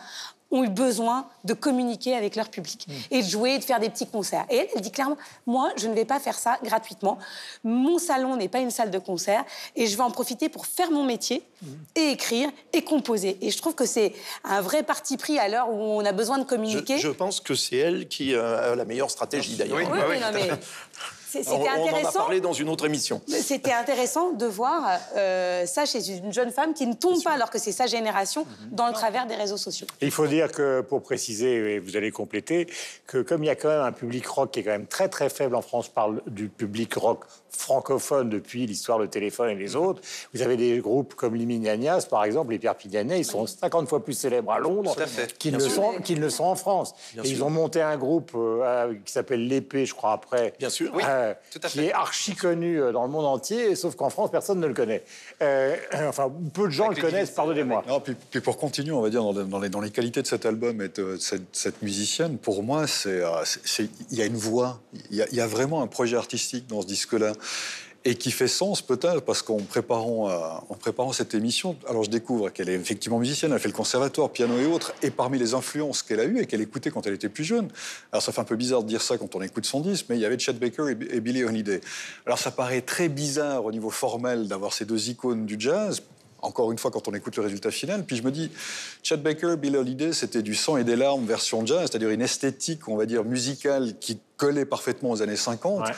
[0.52, 4.08] ont eu besoin de communiquer avec leur public et de jouer, de faire des petits
[4.08, 4.46] concerts.
[4.50, 7.18] Et elle, elle dit clairement, moi, je ne vais pas faire ça gratuitement.
[7.64, 9.44] Mon salon n'est pas une salle de concert
[9.76, 11.44] et je vais en profiter pour faire mon métier
[11.96, 13.38] et écrire et composer.
[13.42, 16.38] Et je trouve que c'est un vrai parti pris à l'heure où on a besoin
[16.38, 16.98] de communiquer.
[16.98, 19.78] je pense que c'est elle qui euh, a la meilleure stratégie d'ailleurs.
[19.78, 20.60] Oui, Oui, oui, oui, non, tout à mais
[21.32, 21.44] fait.
[21.44, 22.20] c'est- On, c'était en a intéressant.
[22.20, 23.22] parlé dans une autre émission.
[23.28, 24.84] C'était intéressant de voir
[25.16, 28.46] euh, ça chez une jeune femme qui ne tombe pas, alors que c'est sa génération,
[28.72, 29.88] dans le travers des réseaux sociaux.
[30.02, 32.68] Il faut dire que, pour préciser, et vous allez compléter,
[33.08, 35.10] que comme il y a quand même un public rock qui est quand même très
[35.10, 39.76] très faible en France, parle du public rock francophone depuis l'histoire le téléphone et les
[39.76, 40.02] autres,
[40.34, 41.46] vous avez des groupes comme les
[42.10, 44.96] par exemple, les Perpignanais, ils sont 50 fois plus célèbres à Londres
[45.38, 46.94] qu'ils ne, qu'ils ne sont en France.
[47.14, 50.54] Bien et ils ont monté un groupe euh, qui s'appelle L'Épée, je crois, après.
[50.60, 50.92] Bien sûr.
[50.94, 51.86] Oui, euh, à qui fait.
[51.88, 55.04] est archi connu euh, dans le monde entier, sauf qu'en France, personne ne le connaît.
[55.42, 57.84] Euh, enfin, peu de gens Avec le connaissent, pardonnez-moi.
[57.88, 60.22] Non, puis, puis pour continuer, on va dire, dans, les- dans les, dans les qualités
[60.22, 63.44] de cet album et de cette, cette musicienne, pour moi, c'est, euh,
[64.12, 66.68] il y a une voix, il y a, il y a vraiment un projet artistique
[66.68, 67.34] dans ce disque-là.
[68.04, 72.50] Et qui fait sens peut-être parce qu'en préparant, euh, préparant cette émission, alors je découvre
[72.50, 76.02] qu'elle est effectivement musicienne, elle fait le conservatoire, piano et autres, et parmi les influences
[76.02, 77.70] qu'elle a eues et qu'elle écoutait quand elle était plus jeune,
[78.12, 80.18] alors ça fait un peu bizarre de dire ça quand on écoute son disque, mais
[80.18, 81.80] il y avait Chet Baker et, et Billie Holiday.
[82.26, 86.02] Alors ça paraît très bizarre au niveau formel d'avoir ces deux icônes du jazz,
[86.42, 88.52] encore une fois, quand on écoute le résultat final, puis je me dis,
[89.04, 92.88] Chet Baker, Bill Holiday, c'était du sang et des larmes version jazz, c'est-à-dire une esthétique,
[92.88, 95.88] on va dire, musicale qui collait parfaitement aux années 50.
[95.88, 95.94] Ouais.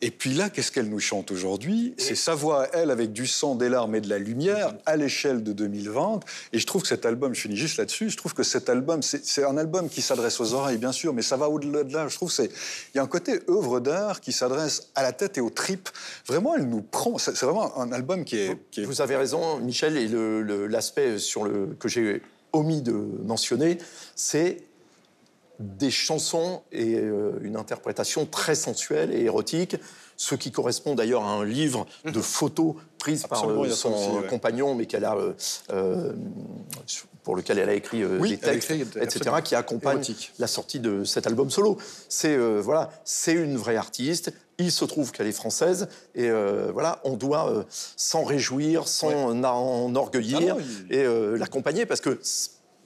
[0.00, 1.94] Et puis là, qu'est-ce qu'elle nous chante aujourd'hui?
[1.96, 5.42] C'est sa voix, elle, avec du sang, des larmes et de la lumière, à l'échelle
[5.42, 6.20] de 2020.
[6.52, 9.02] Et je trouve que cet album, je finis juste là-dessus, je trouve que cet album,
[9.02, 11.92] c'est c'est un album qui s'adresse aux oreilles, bien sûr, mais ça va au-delà de
[11.92, 12.06] là.
[12.08, 12.50] Je trouve qu'il
[12.94, 15.88] y a un côté œuvre d'art qui s'adresse à la tête et aux tripes.
[16.26, 17.16] Vraiment, elle nous prend.
[17.16, 18.58] C'est c'est vraiment un album qui est...
[18.70, 22.20] qui est- Vous avez raison, Michel, et le- le- l'aspect sur le que j'ai
[22.52, 23.78] omis de mentionner,
[24.16, 24.58] c'est
[25.78, 29.76] des chansons et euh, une interprétation très sensuelle et érotique,
[30.16, 34.26] ce qui correspond d'ailleurs à un livre de photos prises par euh, son aussi, ouais.
[34.28, 35.16] compagnon, mais qu'elle a
[35.72, 36.12] euh,
[37.22, 40.32] pour lequel elle a écrit Oui, des textes, écrit, etc., qui accompagnent Érotique.
[40.38, 41.78] la sortie de cet album solo.
[42.08, 44.32] C'est euh, voilà, c'est une vraie artiste.
[44.58, 47.64] Il se trouve qu'elle est française et euh, voilà, on doit euh,
[47.96, 52.20] s'en réjouir, s'en en enorgueillir Ah non, il- et l'accompagner parce que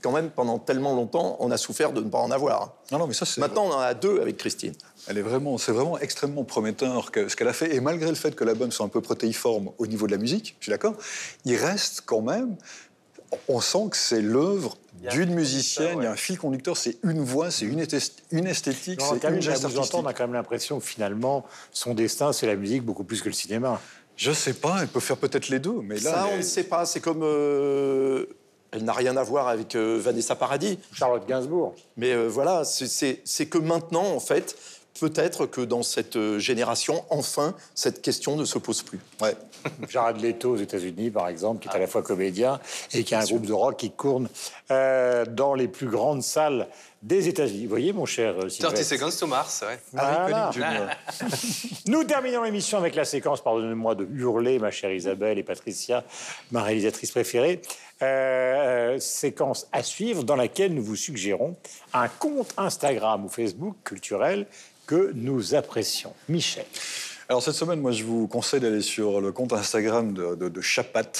[0.02, 2.74] quand même pendant tellement longtemps, on a souffert de ne pas en avoir.
[2.92, 3.40] Non, non, mais ça, c'est...
[3.40, 4.72] Maintenant, on en a deux avec Christine.
[5.06, 7.74] Elle est vraiment, c'est vraiment extrêmement prometteur que, ce qu'elle a fait.
[7.74, 10.56] Et malgré le fait que l'album soit un peu protéiforme au niveau de la musique,
[10.60, 10.94] je suis d'accord,
[11.44, 12.56] il reste quand même.
[13.48, 14.78] On sent que c'est l'œuvre
[15.10, 15.98] d'une musicienne.
[15.98, 19.06] Il y a un fil conducteur, c'est une voix, c'est une, esthé- une esthétique, Non,
[19.20, 19.94] c'est une geste vous artistique.
[19.94, 23.20] entendre, on a quand même l'impression que finalement, son destin, c'est la musique beaucoup plus
[23.20, 23.80] que le cinéma.
[24.16, 26.42] Je sais pas, elle peut faire peut-être les deux, mais là, Ça, elle on ne
[26.42, 26.86] sait pas.
[26.86, 28.26] C'est comme euh,
[28.72, 30.78] elle n'a rien à voir avec euh, Vanessa Paradis.
[30.92, 31.74] Charlotte Gainsbourg.
[31.96, 34.56] Mais euh, voilà, c'est- que maintenant, en fait,
[35.00, 39.00] peut-être que dans cette euh, génération, enfin, cette question ne se pose plus.
[39.22, 39.34] Ouais.
[39.88, 42.60] Jared Leto aux États-Unis, par exemple, qui est à la fois comédien
[42.92, 44.28] et qui a un groupe de rock qui tourne
[44.70, 46.68] euh, dans les plus grandes salles
[47.02, 47.64] des États-Unis.
[47.64, 49.78] Vous voyez, mon cher euh, 30 Sylvestre Seconds to Mars, ouais.
[49.92, 50.50] Voilà.
[51.86, 56.04] Nous terminons l'émission avec la séquence, pardonnez-moi de hurler, ma chère Isabelle et Patricia,
[56.50, 57.60] ma réalisatrice préférée.
[58.00, 61.56] Euh, euh, séquence à suivre dans laquelle nous vous suggérons
[61.92, 64.46] un compte Instagram ou Facebook culturel
[64.86, 66.14] que nous apprécions.
[66.28, 66.64] Michel.
[67.30, 71.12] Alors cette semaine, moi, je vous conseille d'aller sur le compte Instagram de, de, Chapat.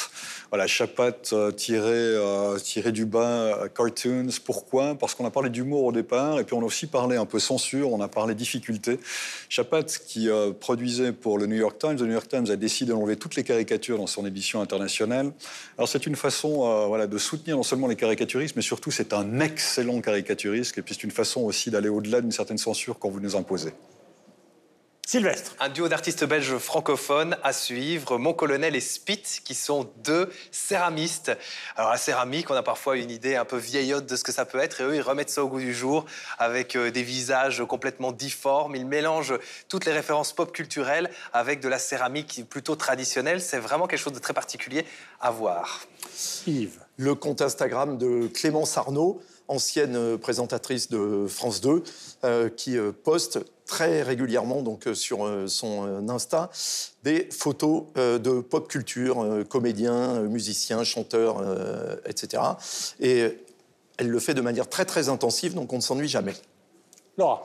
[0.49, 4.29] Voilà, Chapat euh, tiré, euh, tiré du bas euh, cartoons.
[4.43, 4.95] Pourquoi?
[4.95, 7.39] Parce qu'on a parlé d'humour au départ, et puis on a aussi parlé un peu
[7.39, 9.01] censure, on a parlé difficulté.
[9.51, 12.93] Chapat, qui euh, produisait pour le New York Times, le New York Times a décidé
[12.93, 15.33] d'enlever toutes les caricatures dans son édition internationale.
[15.77, 19.13] Alors c'est une façon euh, voilà, de soutenir non seulement les caricaturistes, mais surtout c'est
[19.13, 23.11] un excellent caricaturiste, et puis c'est une façon aussi d'aller au-delà d'une certaine censure quand
[23.11, 23.75] vous nous imposez.
[25.09, 25.57] Sylvestre.
[25.59, 31.33] Un duo d'artistes belges francophones à suivre, Mon Colonel et Spit, qui sont deux céramistes.
[31.77, 34.45] Alors la céramique, on a parfois une idée un peu vieillotte de ce que ça
[34.45, 36.05] peut être, et eux, ils remettent ça au goût du jour
[36.39, 38.77] avec euh, des visages complètement difformes.
[38.77, 39.39] Ils mélangent
[39.71, 43.41] toutes les références pop culturelles avec de la céramique plutôt traditionnelle.
[43.41, 44.85] C'est vraiment quelque chose de très particulier
[45.23, 45.87] à voir.
[46.47, 46.81] Yves.
[46.99, 51.83] le compte Instagram de Clémence Arnaud, ancienne euh, présentatrice de France 2,
[52.25, 56.49] euh, qui euh, poste très régulièrement donc sur son Insta
[57.03, 61.45] des photos de pop culture, comédiens, musiciens, chanteurs,
[62.07, 62.43] etc.
[62.99, 63.39] Et
[63.99, 66.33] elle le fait de manière très très intensive, donc on ne s'ennuie jamais.
[67.19, 67.45] Laura.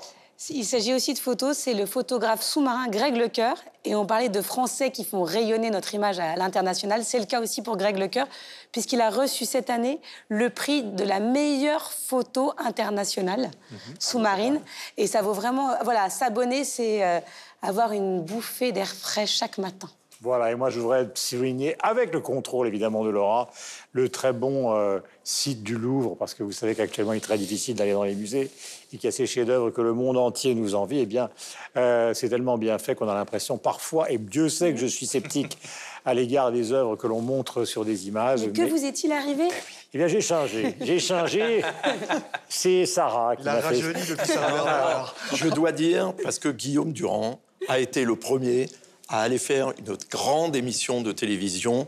[0.50, 3.56] Il s'agit aussi de photos, c'est le photographe sous-marin Greg Lecoeur.
[3.86, 7.04] Et on parlait de Français qui font rayonner notre image à l'international.
[7.04, 8.28] C'est le cas aussi pour Greg Lecoeur,
[8.72, 13.52] puisqu'il a reçu cette année le prix de la meilleure photo internationale
[14.00, 14.60] sous-marine.
[14.98, 15.76] Et ça vaut vraiment.
[15.84, 17.20] Voilà, s'abonner, c'est euh,
[17.62, 19.90] avoir une bouffée d'air frais chaque matin.
[20.24, 23.50] Voilà, et moi je voudrais souligner, avec le contrôle évidemment de Laura,
[23.92, 27.38] le très bon euh, site du Louvre, parce que vous savez qu'actuellement il est très
[27.38, 28.50] difficile d'aller dans les musées
[28.94, 31.00] et y a ces chefs-d'œuvre que le monde entier nous envie.
[31.00, 31.30] Eh bien,
[31.78, 35.06] euh, c'est tellement bien fait qu'on a l'impression parfois, et Dieu sait que je suis
[35.06, 35.58] sceptique
[36.06, 38.52] à l'égard des œuvres que l'on montre sur des images.
[38.52, 39.48] Que mais- vous est-il arrivé?
[39.94, 40.76] Eh bien, j'ai changé.
[40.82, 41.64] J'ai changé.
[42.50, 43.80] C'est Sarah qui m'a fait.
[43.82, 48.68] depuis sa Je dois dire, parce que Guillaume Durand a été le premier
[49.10, 51.88] à aller faire une grande émission de télévision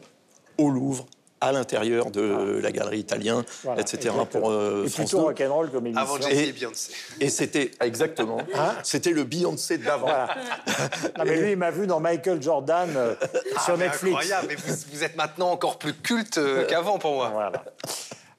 [0.58, 1.06] au Louvre,
[1.42, 3.98] à l'intérieur de la galerie italienne, Voilà, etc.
[3.98, 4.26] exactement.
[4.26, 5.24] pour euh, et France plutôt 2.
[5.26, 6.02] rock'n'roll comme émission.
[6.02, 6.92] Avant Jay-Z Et- Beyoncé.
[7.20, 8.38] Et c'était, exactement,
[8.84, 10.08] c'était le Beyoncé d'avant.
[10.08, 10.36] Voilà.
[11.18, 13.16] Non, mais lui, il m'a vu dans Michael Jordan euh,
[13.64, 14.16] sur Ah, mais Netflix.
[14.16, 17.30] Incroyable, mais vous, vous êtes maintenant encore plus culte euh, qu'avant pour moi.
[17.30, 17.64] Voilà.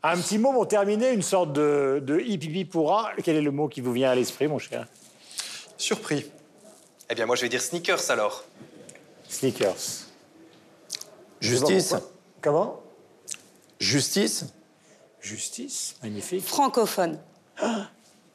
[0.03, 3.11] Un petit mot pour terminer, une sorte de, de hippie pourra.
[3.23, 4.87] Quel est le mot qui vous vient à l'esprit, mon cher?
[5.79, 6.27] Surpris.
[7.11, 8.45] Eh bien, moi, je vais dire sneakers alors.
[9.29, 9.75] Sneakers.
[11.41, 11.95] Justice,
[12.41, 12.81] Comment?
[13.81, 14.53] Justice,
[15.21, 16.45] Justice, magnifique.
[16.45, 17.19] Francophone.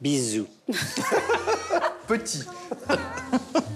[0.01, 0.47] Bisous.
[2.07, 2.45] Petit.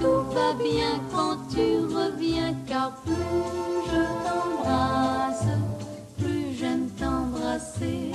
[0.00, 3.14] tout va bien quand tu reviens, car plus
[3.90, 5.46] je t'embrasse,
[6.18, 8.12] plus j'aime t'embrasser.